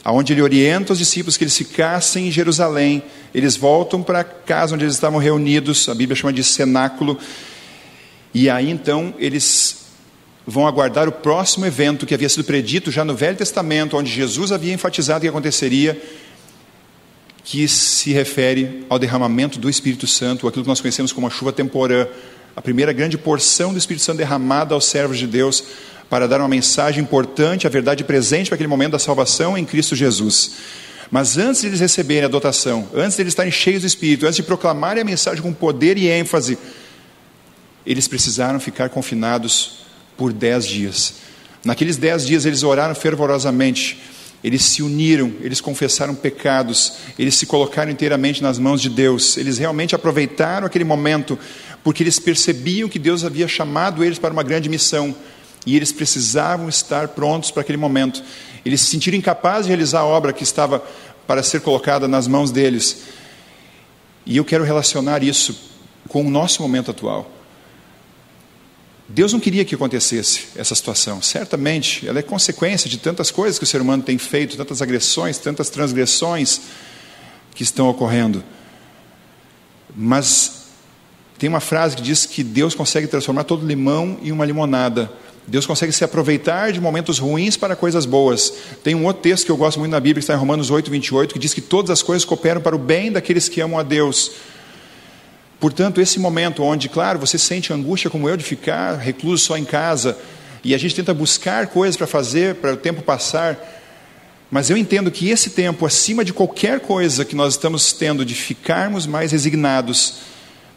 aonde 0.01 0.31
ele 0.31 0.41
orienta 0.41 0.93
os 0.93 0.99
discípulos 0.99 1.35
que 1.35 1.43
eles 1.43 1.57
ficassem 1.57 2.29
em 2.29 2.31
Jerusalém. 2.31 3.03
Eles 3.33 3.57
voltam 3.57 4.01
para 4.01 4.21
a 4.21 4.23
casa 4.23 4.73
onde 4.73 4.85
eles 4.85 4.93
estavam 4.93 5.19
reunidos, 5.19 5.89
a 5.89 5.93
Bíblia 5.93 6.15
chama 6.15 6.31
de 6.31 6.45
cenáculo. 6.45 7.19
E 8.33 8.49
aí 8.49 8.69
então 8.69 9.13
eles 9.19 9.87
vão 10.47 10.65
aguardar 10.65 11.09
o 11.09 11.11
próximo 11.11 11.65
evento 11.65 12.05
que 12.05 12.13
havia 12.13 12.29
sido 12.29 12.45
predito 12.45 12.89
já 12.89 13.03
no 13.03 13.13
Velho 13.13 13.35
Testamento, 13.35 13.97
onde 13.97 14.09
Jesus 14.09 14.53
havia 14.53 14.73
enfatizado 14.73 15.23
que 15.23 15.27
aconteceria, 15.27 16.01
que 17.45 17.67
se 17.67 18.11
refere 18.11 18.83
ao 18.89 18.97
derramamento 18.97 19.59
do 19.59 19.69
Espírito 19.69 20.07
Santo, 20.07 20.47
aquilo 20.47 20.63
que 20.63 20.69
nós 20.69 20.81
conhecemos 20.81 21.13
como 21.13 21.27
a 21.27 21.29
chuva 21.29 21.53
temporã, 21.53 22.07
a 22.55 22.61
primeira 22.61 22.91
grande 22.91 23.19
porção 23.19 23.71
do 23.71 23.77
Espírito 23.77 24.03
Santo 24.03 24.17
derramada 24.17 24.73
aos 24.73 24.85
servos 24.85 25.19
de 25.19 25.27
Deus 25.27 25.63
para 26.09 26.27
dar 26.27 26.39
uma 26.39 26.47
mensagem 26.47 27.03
importante, 27.03 27.67
a 27.67 27.69
verdade 27.69 28.03
presente 28.03 28.47
para 28.47 28.55
aquele 28.55 28.67
momento 28.67 28.93
da 28.93 28.99
salvação 28.99 29.55
em 29.55 29.63
Cristo 29.63 29.95
Jesus. 29.95 30.53
Mas 31.11 31.37
antes 31.37 31.61
de 31.61 31.67
eles 31.67 31.79
receberem 31.79 32.25
a 32.25 32.27
dotação, 32.27 32.89
antes 32.95 33.15
de 33.15 33.21
eles 33.21 33.31
estarem 33.31 33.51
cheios 33.51 33.81
do 33.81 33.87
Espírito, 33.87 34.25
antes 34.25 34.37
de 34.37 34.43
proclamarem 34.43 35.03
a 35.03 35.05
mensagem 35.05 35.41
com 35.41 35.53
poder 35.53 35.99
e 35.99 36.07
ênfase, 36.07 36.57
eles 37.85 38.07
precisaram 38.07 38.59
ficar 38.59 38.89
confinados 38.89 39.85
por 40.17 40.33
dez 40.33 40.65
dias. 40.65 41.15
Naqueles 41.63 41.97
dez 41.97 42.25
dias 42.25 42.45
eles 42.45 42.63
oraram 42.63 42.95
fervorosamente, 42.95 43.99
eles 44.45 44.63
se 44.63 44.83
uniram, 44.83 45.33
eles 45.41 45.59
confessaram 45.59 46.13
pecados, 46.13 46.97
eles 47.17 47.33
se 47.33 47.47
colocaram 47.47 47.91
inteiramente 47.91 48.43
nas 48.43 48.59
mãos 48.59 48.79
de 48.79 48.91
Deus, 48.91 49.37
eles 49.37 49.57
realmente 49.57 49.95
aproveitaram 49.95 50.67
aquele 50.67 50.83
momento, 50.83 51.35
porque 51.83 52.03
eles 52.03 52.19
percebiam 52.19 52.87
que 52.87 52.99
Deus 52.99 53.23
havia 53.23 53.47
chamado 53.47 54.03
eles 54.03 54.19
para 54.19 54.31
uma 54.31 54.43
grande 54.43 54.69
missão 54.69 55.15
e 55.65 55.75
eles 55.75 55.91
precisavam 55.91 56.69
estar 56.69 57.07
prontos 57.07 57.49
para 57.49 57.61
aquele 57.61 57.79
momento. 57.79 58.21
Eles 58.63 58.81
se 58.81 58.85
sentiram 58.85 59.17
incapazes 59.17 59.63
de 59.63 59.69
realizar 59.69 60.01
a 60.01 60.05
obra 60.05 60.31
que 60.31 60.43
estava 60.43 60.77
para 61.25 61.41
ser 61.41 61.61
colocada 61.61 62.07
nas 62.07 62.27
mãos 62.27 62.51
deles. 62.51 62.97
E 64.27 64.37
eu 64.37 64.45
quero 64.45 64.63
relacionar 64.63 65.23
isso 65.23 65.59
com 66.07 66.21
o 66.21 66.29
nosso 66.29 66.61
momento 66.61 66.91
atual. 66.91 67.34
Deus 69.07 69.31
não 69.31 69.39
queria 69.39 69.63
que 69.63 69.75
acontecesse 69.75 70.47
essa 70.55 70.73
situação. 70.73 71.21
Certamente, 71.21 72.07
ela 72.07 72.19
é 72.19 72.23
consequência 72.23 72.89
de 72.89 72.97
tantas 72.97 73.29
coisas 73.29 73.59
que 73.59 73.63
o 73.63 73.67
ser 73.67 73.79
humano 73.79 74.01
tem 74.01 74.17
feito, 74.17 74.57
tantas 74.57 74.81
agressões, 74.81 75.37
tantas 75.37 75.69
transgressões 75.69 76.61
que 77.53 77.61
estão 77.61 77.87
ocorrendo. 77.87 78.43
Mas 79.95 80.65
tem 81.37 81.47
uma 81.47 81.59
frase 81.59 81.95
que 81.95 82.01
diz 82.01 82.25
que 82.25 82.43
Deus 82.43 82.73
consegue 82.73 83.07
transformar 83.07 83.43
todo 83.43 83.65
limão 83.65 84.17
em 84.23 84.31
uma 84.31 84.43
limonada. 84.43 85.11
Deus 85.47 85.67
consegue 85.67 85.93
se 85.93 86.03
aproveitar 86.03 86.71
de 86.71 86.81
momentos 86.81 87.19
ruins 87.19 87.55
para 87.55 87.75
coisas 87.75 88.05
boas. 88.05 88.51
Tem 88.83 88.95
um 88.95 89.05
outro 89.05 89.21
texto 89.21 89.45
que 89.45 89.51
eu 89.51 89.57
gosto 89.57 89.79
muito 89.79 89.91
na 89.91 89.99
Bíblia, 89.99 90.15
que 90.15 90.23
está 90.23 90.33
em 90.33 90.37
Romanos 90.37 90.71
8, 90.71 90.89
28, 90.89 91.33
que 91.33 91.39
diz 91.39 91.53
que 91.53 91.61
todas 91.61 91.91
as 91.91 92.01
coisas 92.01 92.25
cooperam 92.25 92.59
para 92.59 92.75
o 92.75 92.79
bem 92.79 93.11
daqueles 93.11 93.47
que 93.47 93.61
amam 93.61 93.77
a 93.77 93.83
Deus. 93.83 94.31
Portanto, 95.59 96.01
esse 96.01 96.19
momento 96.19 96.63
onde, 96.63 96.89
claro, 96.89 97.19
você 97.19 97.37
sente 97.37 97.71
angústia 97.71 98.09
como 98.09 98.29
eu 98.29 98.35
de 98.35 98.43
ficar 98.43 98.95
recluso 98.95 99.43
só 99.43 99.57
em 99.57 99.65
casa, 99.65 100.17
e 100.63 100.73
a 100.73 100.77
gente 100.77 100.95
tenta 100.95 101.13
buscar 101.13 101.67
coisas 101.67 101.95
para 101.95 102.07
fazer, 102.07 102.55
para 102.55 102.73
o 102.73 102.77
tempo 102.77 103.01
passar, 103.01 103.57
mas 104.49 104.69
eu 104.69 104.77
entendo 104.77 105.11
que 105.11 105.29
esse 105.29 105.51
tempo, 105.51 105.85
acima 105.85 106.23
de 106.23 106.33
qualquer 106.33 106.79
coisa 106.79 107.25
que 107.25 107.35
nós 107.35 107.53
estamos 107.53 107.93
tendo 107.93 108.25
de 108.25 108.35
ficarmos 108.35 109.05
mais 109.05 109.31
resignados, 109.31 110.15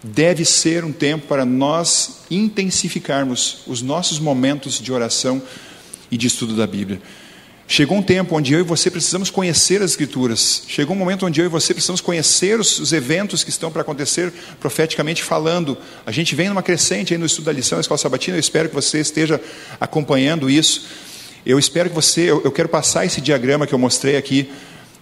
deve 0.02 0.44
ser 0.44 0.84
um 0.84 0.92
tempo 0.92 1.26
para 1.26 1.44
nós 1.44 2.20
intensificarmos 2.30 3.58
os 3.66 3.82
nossos 3.82 4.18
momentos 4.18 4.80
de 4.80 4.92
oração 4.92 5.42
e 6.10 6.16
de 6.16 6.26
estudo 6.26 6.54
da 6.54 6.66
Bíblia. 6.66 7.00
Chegou 7.70 7.98
um 7.98 8.02
tempo 8.02 8.35
onde 8.35 8.54
eu 8.54 8.61
e 8.61 8.62
você 8.62 8.90
precisamos 8.90 9.28
conhecer 9.28 9.83
as 9.83 9.90
Escrituras. 9.90 10.62
Chegou 10.66 10.96
um 10.96 10.98
momento 10.98 11.26
onde 11.26 11.38
eu 11.38 11.44
e 11.44 11.48
você 11.50 11.74
precisamos 11.74 12.00
conhecer 12.00 12.59
os, 12.59 12.78
os 12.78 12.94
eventos 12.94 13.44
que 13.44 13.50
estão 13.50 13.70
para 13.70 13.83
acontecer 13.83 14.33
profeticamente 14.59 15.22
falando. 15.22 15.76
A 16.07 16.11
gente 16.11 16.35
vem 16.35 16.48
numa 16.48 16.62
crescente 16.62 17.12
aí 17.12 17.18
no 17.18 17.26
estudo 17.26 17.44
da 17.44 17.52
lição 17.52 17.76
da 17.76 17.83
Escola 17.83 17.98
Sabatina. 17.98 18.38
Eu 18.38 18.40
espero 18.40 18.70
que 18.70 18.74
você 18.74 19.00
esteja 19.00 19.38
acompanhando 19.78 20.48
isso. 20.48 20.87
Eu 21.44 21.59
espero 21.59 21.90
que 21.90 21.94
você. 21.94 22.22
Eu, 22.22 22.42
eu 22.42 22.50
quero 22.50 22.70
passar 22.70 23.04
esse 23.04 23.20
diagrama 23.20 23.66
que 23.66 23.74
eu 23.74 23.78
mostrei 23.78 24.16
aqui 24.16 24.50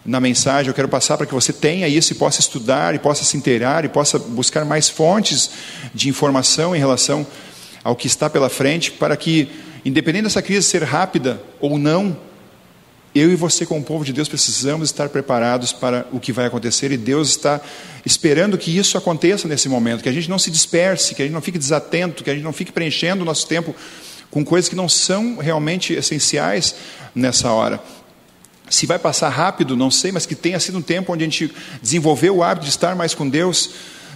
na 0.05 0.19
mensagem. 0.19 0.67
Eu 0.67 0.75
quero 0.75 0.89
passar 0.89 1.17
para 1.17 1.25
que 1.25 1.35
você 1.35 1.53
tenha 1.53 1.87
isso 1.87 2.13
e 2.13 2.17
possa 2.17 2.41
estudar, 2.41 2.97
e 2.97 2.99
possa 2.99 3.23
se 3.23 3.37
inteirar, 3.37 3.85
e 3.85 3.89
possa 3.89 4.19
buscar 4.19 4.65
mais 4.65 4.89
fontes 4.89 5.51
de 5.95 6.09
informação 6.09 6.75
em 6.75 6.81
relação 6.81 7.25
ao 7.85 7.95
que 7.95 8.09
está 8.09 8.29
pela 8.29 8.49
frente, 8.49 8.91
para 8.91 9.17
que, 9.17 9.49
independente 9.85 10.25
dessa 10.25 10.43
crise 10.43 10.67
ser 10.67 10.83
rápida 10.83 11.41
ou 11.61 11.79
não, 11.79 12.26
eu 13.19 13.33
e 13.33 13.37
você, 13.37 13.65
como 13.65 13.83
povo 13.83 14.05
de 14.05 14.13
Deus, 14.13 14.29
precisamos 14.29 14.91
estar 14.91 15.09
preparados 15.09 15.73
para 15.73 16.07
o 16.13 16.21
que 16.21 16.33
vai 16.33 16.47
acontecer 16.47 16.93
e 16.93 16.97
Deus 16.97 17.31
está 17.31 17.61
esperando 18.05 18.59
que 18.59 18.77
isso 18.77 18.99
aconteça 18.99 19.49
nesse 19.49 19.69
momento, 19.69 20.03
que 20.03 20.09
a 20.09 20.13
gente 20.13 20.29
não 20.29 20.39
se 20.39 20.51
disperse, 20.51 21.15
que 21.15 21.23
a 21.23 21.25
gente 21.25 21.35
não 21.35 21.41
fique 21.41 21.59
desatento, 21.59 22.23
que 22.23 22.31
a 22.31 22.35
gente 22.35 22.43
não 22.45 22.53
fique 22.53 22.73
preenchendo 22.73 23.23
o 23.23 23.25
nosso 23.25 23.47
tempo 23.47 23.75
com 24.31 24.45
coisas 24.45 24.69
que 24.69 24.77
não 24.77 24.89
são 24.89 25.37
realmente 25.39 25.95
essenciais 25.95 26.75
nessa 27.15 27.51
hora. 27.51 27.81
Se 28.69 28.85
vai 28.85 28.99
passar 28.99 29.29
rápido, 29.29 29.77
não 29.77 29.91
sei, 29.91 30.11
mas 30.13 30.27
que 30.27 30.35
tenha 30.35 30.59
sido 30.59 30.79
um 30.79 30.83
tempo 30.83 31.13
onde 31.13 31.25
a 31.25 31.27
gente 31.27 31.53
desenvolveu 31.81 32.37
o 32.37 32.43
hábito 32.43 32.65
de 32.65 32.71
estar 32.71 32.97
mais 32.97 33.15
com 33.15 33.29
Deus. 33.29 33.71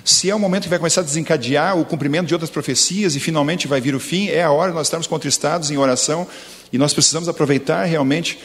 Se 0.05 0.29
é 0.29 0.35
o 0.35 0.39
momento 0.39 0.65
que 0.65 0.69
vai 0.69 0.79
começar 0.79 1.03
a 1.03 1.05
desencadear 1.05 1.79
o 1.79 1.85
cumprimento 1.85 2.27
de 2.27 2.35
outras 2.35 2.51
profecias 2.51 3.15
e 3.15 3.21
finalmente 3.21 3.69
vai 3.69 3.81
vir 3.81 3.95
o 3.95 4.01
fim, 4.01 4.29
é 4.29 4.43
a 4.43 4.51
hora 4.51 4.73
de 4.73 4.77
nós 4.77 4.89
estarmos 4.89 5.07
contristados 5.07 5.71
em 5.71 5.77
oração 5.77 6.27
e 6.73 6.79
nós 6.79 6.93
precisamos 6.93 7.29
aproveitar 7.29 7.85
realmente 7.85 8.39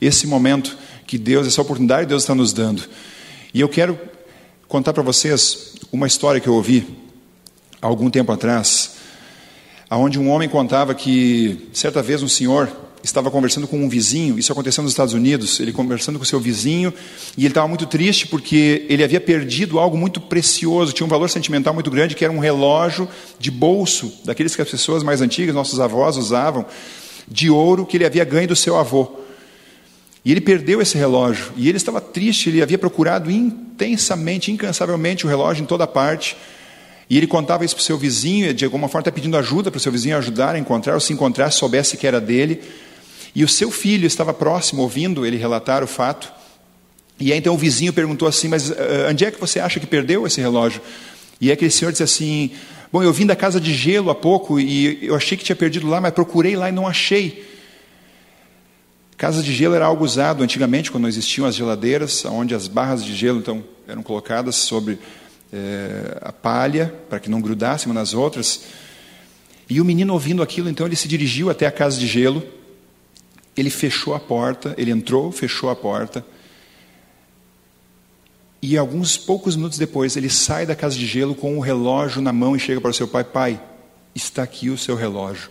esse 0.00 0.26
momento 0.26 0.76
que 1.06 1.18
Deus, 1.18 1.46
essa 1.46 1.62
oportunidade 1.62 2.02
que 2.02 2.08
Deus 2.08 2.22
está 2.22 2.34
nos 2.34 2.52
dando. 2.52 2.82
E 3.52 3.60
eu 3.60 3.68
quero 3.68 3.98
contar 4.68 4.92
para 4.92 5.02
vocês 5.02 5.74
uma 5.92 6.06
história 6.06 6.40
que 6.40 6.48
eu 6.48 6.54
ouvi 6.54 6.86
há 7.80 7.86
algum 7.86 8.10
tempo 8.10 8.32
atrás, 8.32 8.96
aonde 9.88 10.18
um 10.18 10.28
homem 10.28 10.48
contava 10.48 10.94
que 10.94 11.68
certa 11.72 12.02
vez 12.02 12.22
um 12.22 12.28
senhor 12.28 12.70
estava 13.04 13.30
conversando 13.30 13.68
com 13.68 13.76
um 13.76 13.88
vizinho, 13.88 14.38
isso 14.38 14.50
aconteceu 14.50 14.82
nos 14.82 14.92
Estados 14.92 15.12
Unidos, 15.12 15.60
ele 15.60 15.72
conversando 15.72 16.18
com 16.18 16.24
seu 16.24 16.40
vizinho, 16.40 16.92
e 17.36 17.42
ele 17.42 17.48
estava 17.48 17.68
muito 17.68 17.84
triste 17.84 18.26
porque 18.26 18.86
ele 18.88 19.04
havia 19.04 19.20
perdido 19.20 19.78
algo 19.78 19.96
muito 19.96 20.20
precioso, 20.20 20.92
tinha 20.92 21.06
um 21.06 21.10
valor 21.10 21.28
sentimental 21.28 21.74
muito 21.74 21.90
grande, 21.90 22.14
que 22.14 22.24
era 22.24 22.32
um 22.32 22.38
relógio 22.38 23.06
de 23.38 23.50
bolso, 23.50 24.10
daqueles 24.24 24.56
que 24.56 24.62
as 24.62 24.70
pessoas 24.70 25.02
mais 25.02 25.20
antigas, 25.20 25.54
nossos 25.54 25.78
avós 25.78 26.16
usavam, 26.16 26.64
de 27.28 27.50
ouro 27.50 27.84
que 27.84 27.98
ele 27.98 28.06
havia 28.06 28.24
ganho 28.24 28.48
do 28.48 28.56
seu 28.56 28.76
avô. 28.78 29.23
E 30.24 30.30
ele 30.30 30.40
perdeu 30.40 30.80
esse 30.80 30.96
relógio. 30.96 31.52
E 31.56 31.68
ele 31.68 31.76
estava 31.76 32.00
triste, 32.00 32.48
ele 32.48 32.62
havia 32.62 32.78
procurado 32.78 33.30
intensamente, 33.30 34.50
incansavelmente 34.50 35.26
o 35.26 35.28
relógio 35.28 35.62
em 35.62 35.66
toda 35.66 35.86
parte. 35.86 36.36
E 37.10 37.18
ele 37.18 37.26
contava 37.26 37.64
isso 37.64 37.74
para 37.74 37.82
o 37.82 37.84
seu 37.84 37.98
vizinho, 37.98 38.54
de 38.54 38.64
alguma 38.64 38.88
forma 38.88 39.02
está 39.02 39.12
pedindo 39.12 39.36
ajuda 39.36 39.70
para 39.70 39.76
o 39.76 39.80
seu 39.80 39.92
vizinho 39.92 40.16
ajudar 40.16 40.54
a 40.54 40.58
encontrar, 40.58 40.94
ou 40.94 41.00
se 41.00 41.12
encontrar, 41.12 41.50
soubesse 41.50 41.96
que 41.98 42.06
era 42.06 42.20
dele. 42.20 42.62
E 43.34 43.44
o 43.44 43.48
seu 43.48 43.70
filho 43.70 44.06
estava 44.06 44.32
próximo, 44.32 44.80
ouvindo 44.80 45.26
ele 45.26 45.36
relatar 45.36 45.84
o 45.84 45.86
fato. 45.86 46.32
E 47.20 47.30
aí 47.30 47.38
então 47.38 47.54
o 47.54 47.58
vizinho 47.58 47.92
perguntou 47.92 48.26
assim: 48.26 48.48
Mas 48.48 48.70
uh, 48.70 48.74
onde 49.10 49.24
é 49.26 49.30
que 49.30 49.38
você 49.38 49.60
acha 49.60 49.78
que 49.78 49.86
perdeu 49.86 50.26
esse 50.26 50.40
relógio? 50.40 50.80
E 51.40 51.52
aquele 51.52 51.70
senhor 51.70 51.90
disse 51.90 52.02
assim: 52.02 52.50
Bom, 52.90 53.02
eu 53.02 53.12
vim 53.12 53.26
da 53.26 53.36
casa 53.36 53.60
de 53.60 53.74
gelo 53.74 54.10
há 54.10 54.14
pouco 54.14 54.58
e 54.58 55.06
eu 55.06 55.14
achei 55.14 55.36
que 55.36 55.44
tinha 55.44 55.56
perdido 55.56 55.86
lá, 55.86 56.00
mas 56.00 56.14
procurei 56.14 56.56
lá 56.56 56.70
e 56.70 56.72
não 56.72 56.86
achei. 56.86 57.53
Casa 59.16 59.42
de 59.42 59.52
gelo 59.52 59.74
era 59.74 59.86
algo 59.86 60.04
usado 60.04 60.42
antigamente, 60.42 60.90
quando 60.90 61.02
não 61.02 61.08
existiam 61.08 61.46
as 61.46 61.54
geladeiras, 61.54 62.24
onde 62.24 62.54
as 62.54 62.66
barras 62.66 63.04
de 63.04 63.14
gelo 63.14 63.38
então 63.38 63.62
eram 63.86 64.02
colocadas 64.02 64.56
sobre 64.56 64.98
é, 65.52 66.18
a 66.20 66.32
palha, 66.32 66.92
para 67.08 67.20
que 67.20 67.30
não 67.30 67.40
grudassem 67.40 67.90
umas 67.90 68.12
nas 68.12 68.14
outras. 68.14 68.62
E 69.68 69.80
o 69.80 69.84
menino 69.84 70.12
ouvindo 70.12 70.42
aquilo, 70.42 70.68
então 70.68 70.86
ele 70.86 70.96
se 70.96 71.06
dirigiu 71.06 71.48
até 71.48 71.66
a 71.66 71.70
casa 71.70 71.98
de 71.98 72.06
gelo, 72.06 72.42
ele 73.56 73.70
fechou 73.70 74.14
a 74.14 74.20
porta, 74.20 74.74
ele 74.76 74.90
entrou, 74.90 75.30
fechou 75.30 75.70
a 75.70 75.76
porta, 75.76 76.24
e 78.60 78.78
alguns 78.78 79.16
poucos 79.16 79.56
minutos 79.56 79.78
depois 79.78 80.16
ele 80.16 80.30
sai 80.30 80.64
da 80.64 80.74
casa 80.74 80.96
de 80.96 81.06
gelo 81.06 81.34
com 81.34 81.56
o 81.58 81.60
relógio 81.60 82.22
na 82.22 82.32
mão 82.32 82.56
e 82.56 82.58
chega 82.58 82.80
para 82.80 82.90
o 82.90 82.94
seu 82.94 83.06
pai: 83.06 83.22
Pai, 83.22 83.60
está 84.14 84.42
aqui 84.42 84.70
o 84.70 84.78
seu 84.78 84.96
relógio. 84.96 85.50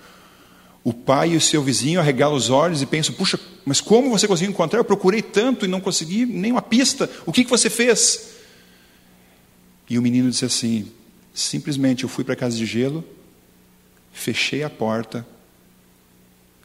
O 0.84 0.94
pai 0.94 1.32
e 1.32 1.38
o 1.38 1.42
seu 1.42 1.64
vizinho 1.64 2.00
arregalam 2.00 2.36
os 2.36 2.50
olhos 2.50 2.82
e 2.82 2.86
pensam: 2.86 3.16
puxa, 3.16 3.40
mas 3.66 3.80
como 3.80 4.10
você 4.10 4.28
conseguiu 4.28 4.52
encontrar? 4.52 4.80
Eu 4.80 4.84
procurei 4.84 5.22
tanto 5.22 5.66
e 5.66 5.68
não 5.68 5.80
consegui 5.80 6.26
nenhuma 6.26 6.62
pista. 6.62 7.10
O 7.26 7.32
que, 7.32 7.44
que 7.44 7.50
você 7.50 7.70
fez? 7.70 8.34
E 9.90 9.98
o 9.98 10.02
menino 10.02 10.30
disse 10.30 10.44
assim: 10.44 10.92
simplesmente 11.34 12.04
eu 12.04 12.10
fui 12.10 12.24
para 12.24 12.34
a 12.34 12.38
casa 12.38 12.58
de 12.58 12.66
gelo, 12.66 13.04
fechei 14.12 14.64
a 14.64 14.70
porta, 14.70 15.26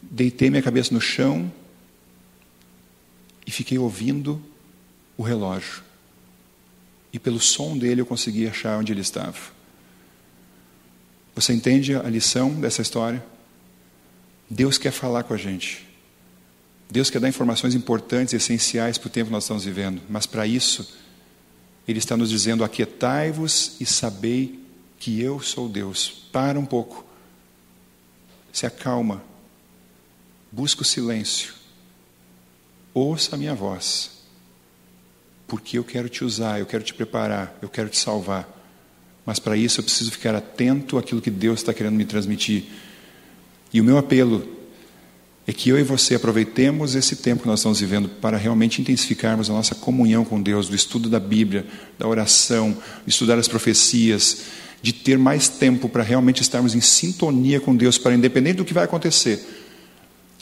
deitei 0.03 0.51
minha 0.51 0.63
cabeça 0.63 0.93
no 0.93 1.01
chão 1.01 1.51
e 3.47 3.51
fiquei 3.51 3.79
ouvindo 3.79 4.43
o 5.17 5.23
relógio. 5.23 5.83
E 7.13 7.19
pelo 7.19 7.41
som 7.41 7.79
dele 7.79 8.01
eu 8.01 8.07
consegui 8.07 8.49
achar 8.49 8.79
onde 8.79 8.93
ele 8.93 9.01
estava. 9.01 9.39
Você 11.35 11.53
entende 11.53 11.95
a 11.95 12.03
lição 12.03 12.51
dessa 12.61 12.83
história? 12.83 13.25
Deus 14.49 14.79
quer 14.79 14.91
falar 14.91 15.25
com 15.25 15.35
a 15.35 15.37
gente. 15.37 15.87
Deus 16.91 17.11
quer 17.11 17.21
dar 17.21 17.29
informações 17.29 17.75
importantes, 17.75 18.33
essenciais 18.33 18.97
para 18.97 19.09
o 19.09 19.11
tempo 19.11 19.27
que 19.27 19.33
nós 19.33 19.45
estamos 19.45 19.65
vivendo. 19.65 20.01
Mas 20.09 20.27
para 20.27 20.47
isso, 20.47 20.97
Ele 21.87 21.99
está 21.99 22.17
nos 22.17 22.31
dizendo: 22.31 22.65
aquietai-vos 22.65 23.77
e 23.79 23.85
sabei 23.85 24.59
que 24.99 25.21
eu 25.21 25.41
sou 25.41 25.69
Deus. 25.69 26.27
Para 26.33 26.59
um 26.59 26.65
pouco. 26.65 27.05
Se 28.53 28.67
acalma. 28.67 29.23
Busca 30.51 30.83
o 30.83 30.85
silêncio. 30.85 31.53
Ouça 32.95 33.37
a 33.37 33.39
minha 33.39 33.55
voz. 33.55 34.11
Porque 35.47 35.79
eu 35.79 35.85
quero 35.85 36.09
te 36.09 36.25
usar, 36.25 36.59
eu 36.59 36.67
quero 36.67 36.83
te 36.83 36.95
preparar, 36.95 37.57
eu 37.61 37.69
quero 37.69 37.89
te 37.89 37.99
salvar. 37.99 38.49
Mas 39.25 39.39
para 39.39 39.57
isso 39.57 39.81
eu 39.81 39.85
preciso 39.85 40.11
ficar 40.11 40.35
atento 40.35 40.97
àquilo 40.97 41.21
que 41.21 41.31
Deus 41.31 41.61
está 41.61 41.75
querendo 41.75 41.97
me 41.97 42.05
transmitir. 42.07 42.65
E 43.73 43.81
o 43.81 43.85
meu 43.85 43.99
apelo 43.99 44.47
é 45.47 45.53
que 45.53 45.71
eu 45.71 45.79
e 45.79 45.83
você 45.83 46.15
aproveitemos 46.15 46.95
esse 46.95 47.17
tempo 47.17 47.43
que 47.43 47.49
nós 47.49 47.61
estamos 47.61 47.81
vivendo 47.81 48.09
para 48.09 48.37
realmente 48.37 48.83
intensificarmos 48.83 49.49
a 49.49 49.53
nossa 49.55 49.75
comunhão 49.75 50.23
com 50.23 50.41
Deus, 50.41 50.69
do 50.69 50.77
estudo 50.77 51.09
da 51.09 51.19
Bíblia, 51.19 51.67
da 51.99 52.07
oração, 52.07 52.77
estudar 53.07 53.39
as 53.39 53.49
profecias, 53.49 54.43
de 54.83 54.93
ter 54.93 55.17
mais 55.17 55.49
tempo 55.49 55.89
para 55.89 56.03
realmente 56.03 56.43
estarmos 56.43 56.75
em 56.75 56.83
sintonia 56.83 57.61
com 57.61 57.75
Deus, 57.75 57.97
para 57.97 58.15
independente 58.15 58.59
do 58.59 58.65
que 58.65 58.75
vai 58.75 58.85
acontecer, 58.85 59.43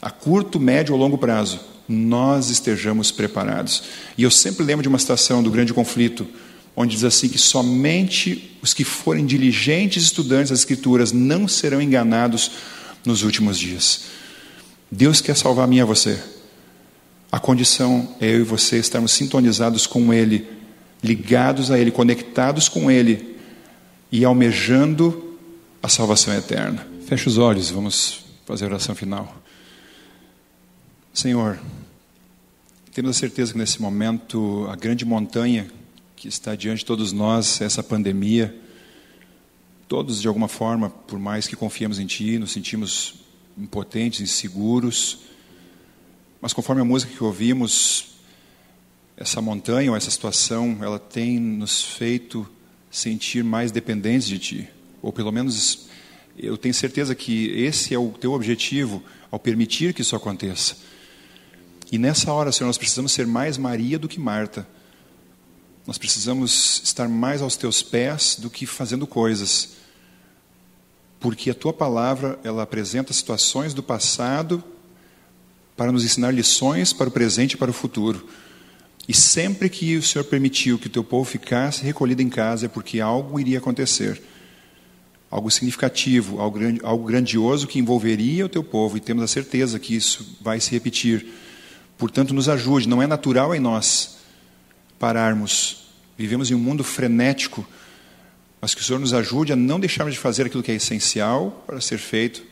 a 0.01 0.11
curto, 0.11 0.59
médio 0.59 0.93
ou 0.93 0.99
longo 0.99 1.17
prazo, 1.17 1.59
nós 1.87 2.49
estejamos 2.49 3.09
preparados. 3.09 3.83
E 4.17 4.23
eu 4.23 4.29
sempre 4.29 4.65
lembro 4.65 4.83
de 4.83 4.89
uma 4.89 4.99
situação 4.99 5.41
do 5.41 5.49
grande 5.49 5.73
conflito, 5.73 6.27
onde 6.75 6.95
diz 6.95 7.03
assim 7.03 7.29
que 7.29 7.37
somente 7.37 8.57
os 8.61 8.73
que 8.73 8.83
forem 8.83 9.25
diligentes 9.25 10.03
estudantes 10.03 10.49
das 10.49 10.59
Escrituras 10.59 11.11
não 11.11 11.47
serão 11.47 11.81
enganados 11.81 12.51
nos 13.05 13.23
últimos 13.23 13.57
dias. 13.57 14.05
Deus 14.91 15.21
quer 15.21 15.35
salvar 15.35 15.65
a 15.65 15.67
mim 15.67 15.77
e 15.77 15.81
a 15.81 15.85
você. 15.85 16.21
A 17.31 17.39
condição 17.39 18.15
é 18.21 18.27
eu 18.27 18.39
e 18.39 18.43
você 18.43 18.77
estarmos 18.77 19.11
sintonizados 19.11 19.85
com 19.85 20.13
Ele, 20.13 20.47
ligados 21.03 21.69
a 21.71 21.77
Ele, 21.77 21.91
conectados 21.91 22.69
com 22.69 22.89
Ele 22.89 23.35
e 24.11 24.23
almejando 24.23 25.37
a 25.83 25.89
salvação 25.89 26.33
eterna. 26.33 26.87
Feche 27.05 27.27
os 27.27 27.37
olhos, 27.37 27.69
vamos 27.69 28.25
fazer 28.45 28.65
a 28.65 28.67
oração 28.69 28.95
final. 28.95 29.35
Senhor, 31.13 31.59
temos 32.93 33.15
a 33.15 33.19
certeza 33.19 33.51
que 33.51 33.57
nesse 33.57 33.81
momento 33.81 34.67
a 34.71 34.75
grande 34.75 35.05
montanha 35.05 35.67
que 36.15 36.27
está 36.27 36.55
diante 36.55 36.79
de 36.79 36.85
todos 36.85 37.11
nós, 37.11 37.61
essa 37.61 37.83
pandemia, 37.83 38.55
todos 39.87 40.21
de 40.21 40.27
alguma 40.27 40.47
forma, 40.47 40.89
por 40.89 41.17
mais 41.17 41.47
que 41.47 41.55
confiemos 41.55 41.99
em 41.99 42.05
Ti, 42.05 42.37
nos 42.37 42.51
sentimos 42.51 43.15
impotentes, 43.57 44.21
inseguros. 44.21 45.19
Mas 46.41 46.53
conforme 46.53 46.81
a 46.81 46.85
música 46.85 47.11
que 47.13 47.23
ouvimos, 47.23 48.17
essa 49.15 49.41
montanha 49.41 49.89
ou 49.91 49.97
essa 49.97 50.11
situação, 50.11 50.77
ela 50.81 50.99
tem 50.99 51.39
nos 51.39 51.81
feito 51.83 52.47
sentir 52.91 53.43
mais 53.43 53.71
dependentes 53.71 54.27
de 54.27 54.37
Ti. 54.37 54.69
Ou 55.01 55.11
pelo 55.11 55.31
menos 55.31 55.87
eu 56.37 56.57
tenho 56.57 56.73
certeza 56.73 57.15
que 57.15 57.49
esse 57.51 57.93
é 57.93 57.99
o 57.99 58.09
teu 58.09 58.33
objetivo 58.33 59.01
ao 59.31 59.39
permitir 59.39 59.93
que 59.93 60.01
isso 60.01 60.15
aconteça. 60.15 60.77
E 61.91 61.97
nessa 61.97 62.31
hora, 62.33 62.51
Senhor, 62.51 62.67
nós 62.67 62.77
precisamos 62.77 63.11
ser 63.13 63.25
mais 63.25 63.57
Maria 63.57 63.97
do 63.97 64.07
que 64.07 64.19
Marta. 64.19 64.67
Nós 65.87 65.97
precisamos 65.97 66.81
estar 66.83 67.07
mais 67.07 67.41
aos 67.41 67.55
teus 67.55 67.81
pés 67.81 68.35
do 68.37 68.49
que 68.49 68.65
fazendo 68.65 69.07
coisas 69.07 69.77
porque 71.17 71.49
a 71.49 71.53
tua 71.53 71.71
palavra 71.71 72.37
ela 72.43 72.63
apresenta 72.63 73.13
situações 73.13 73.73
do 73.73 73.81
passado 73.81 74.61
para 75.77 75.91
nos 75.91 76.03
ensinar 76.03 76.31
lições 76.31 76.91
para 76.91 77.07
o 77.07 77.11
presente 77.11 77.53
e 77.53 77.57
para 77.57 77.71
o 77.71 77.73
futuro. 77.73 78.27
E 79.07 79.13
sempre 79.13 79.69
que 79.69 79.95
o 79.95 80.03
Senhor 80.03 80.25
permitiu 80.25 80.77
que 80.77 80.87
o 80.87 80.89
teu 80.89 81.05
povo 81.05 81.23
ficasse 81.23 81.83
recolhido 81.83 82.21
em 82.21 82.29
casa 82.29 82.65
é 82.65 82.69
porque 82.69 82.99
algo 82.99 83.39
iria 83.39 83.57
acontecer. 83.57 84.21
Algo 85.31 85.49
significativo, 85.49 86.39
algo 86.39 87.05
grandioso 87.05 87.65
que 87.65 87.79
envolveria 87.79 88.45
o 88.45 88.49
teu 88.49 88.63
povo, 88.63 88.97
e 88.97 89.01
temos 89.01 89.23
a 89.23 89.27
certeza 89.27 89.79
que 89.79 89.95
isso 89.95 90.37
vai 90.41 90.59
se 90.59 90.71
repetir. 90.71 91.25
Portanto, 91.97 92.33
nos 92.33 92.49
ajude, 92.49 92.87
não 92.87 93.01
é 93.01 93.07
natural 93.07 93.55
em 93.55 93.59
nós 93.59 94.16
pararmos. 94.99 95.87
Vivemos 96.17 96.49
em 96.49 96.55
um 96.55 96.59
mundo 96.59 96.83
frenético, 96.83 97.65
mas 98.59 98.73
que 98.73 98.81
o 98.81 98.83
Senhor 98.83 98.99
nos 98.99 99.13
ajude 99.13 99.53
a 99.53 99.55
não 99.55 99.79
deixarmos 99.79 100.13
de 100.13 100.19
fazer 100.19 100.45
aquilo 100.45 100.63
que 100.63 100.71
é 100.71 100.75
essencial 100.75 101.63
para 101.65 101.79
ser 101.79 101.97
feito, 101.97 102.43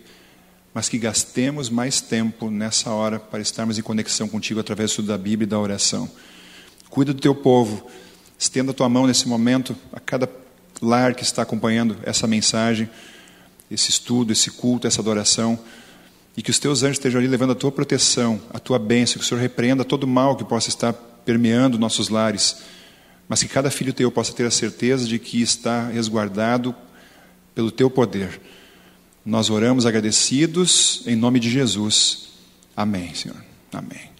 mas 0.74 0.90
que 0.90 0.98
gastemos 0.98 1.70
mais 1.70 2.02
tempo 2.02 2.52
nessa 2.52 2.92
hora 2.92 3.20
para 3.20 3.42
estarmos 3.42 3.80
em 3.80 3.82
conexão 3.82 4.28
contigo 4.28 4.60
através 4.60 4.90
do 4.90 4.92
estudo 4.92 5.08
da 5.08 5.18
Bíblia 5.18 5.46
e 5.46 5.50
da 5.50 5.60
oração. 5.60 6.10
Cuida 6.90 7.14
do 7.14 7.22
teu 7.22 7.34
povo, 7.34 7.88
estenda 8.38 8.72
a 8.72 8.74
tua 8.74 8.90
mão 8.90 9.08
nesse 9.08 9.28
momento 9.28 9.76
a 9.92 10.00
cada 10.00 10.30
lar 10.82 11.16
que 11.16 11.24
está 11.24 11.42
acompanhando 11.42 11.98
essa 12.04 12.28
mensagem, 12.28 12.90
esse 13.72 13.90
estudo, 13.90 14.32
esse 14.32 14.52
culto, 14.52 14.86
essa 14.86 15.02
adoração, 15.02 15.58
e 16.38 16.42
que 16.42 16.52
os 16.52 16.60
teus 16.60 16.84
anjos 16.84 16.98
estejam 16.98 17.20
ali 17.20 17.28
levando 17.28 17.52
a 17.52 17.56
tua 17.56 17.72
proteção, 17.72 18.40
a 18.54 18.60
tua 18.60 18.78
bênção, 18.78 19.18
que 19.18 19.24
o 19.24 19.28
Senhor 19.28 19.40
repreenda 19.40 19.86
todo 19.86 20.06
mal 20.06 20.36
que 20.36 20.44
possa 20.44 20.70
estar 20.70 20.94
permeando 21.26 21.80
nossos 21.80 22.10
lares 22.10 22.64
mas 23.28 23.42
que 23.42 23.50
cada 23.50 23.72
filho 23.72 23.94
teu 23.94 24.12
possa 24.12 24.34
ter 24.34 24.46
a 24.46 24.52
certeza 24.52 25.08
de 25.08 25.18
que 25.18 25.42
está 25.42 25.88
resguardado 25.88 26.76
pelo 27.54 27.72
teu 27.72 27.90
poder. 27.90 28.40
Nós 29.26 29.50
oramos 29.50 29.86
agradecidos 29.86 31.02
em 31.08 31.16
nome 31.16 31.40
de 31.40 31.50
Jesus. 31.50 32.30
Amém, 32.76 33.14
Senhor. 33.16 33.38
Amém. 33.74 34.15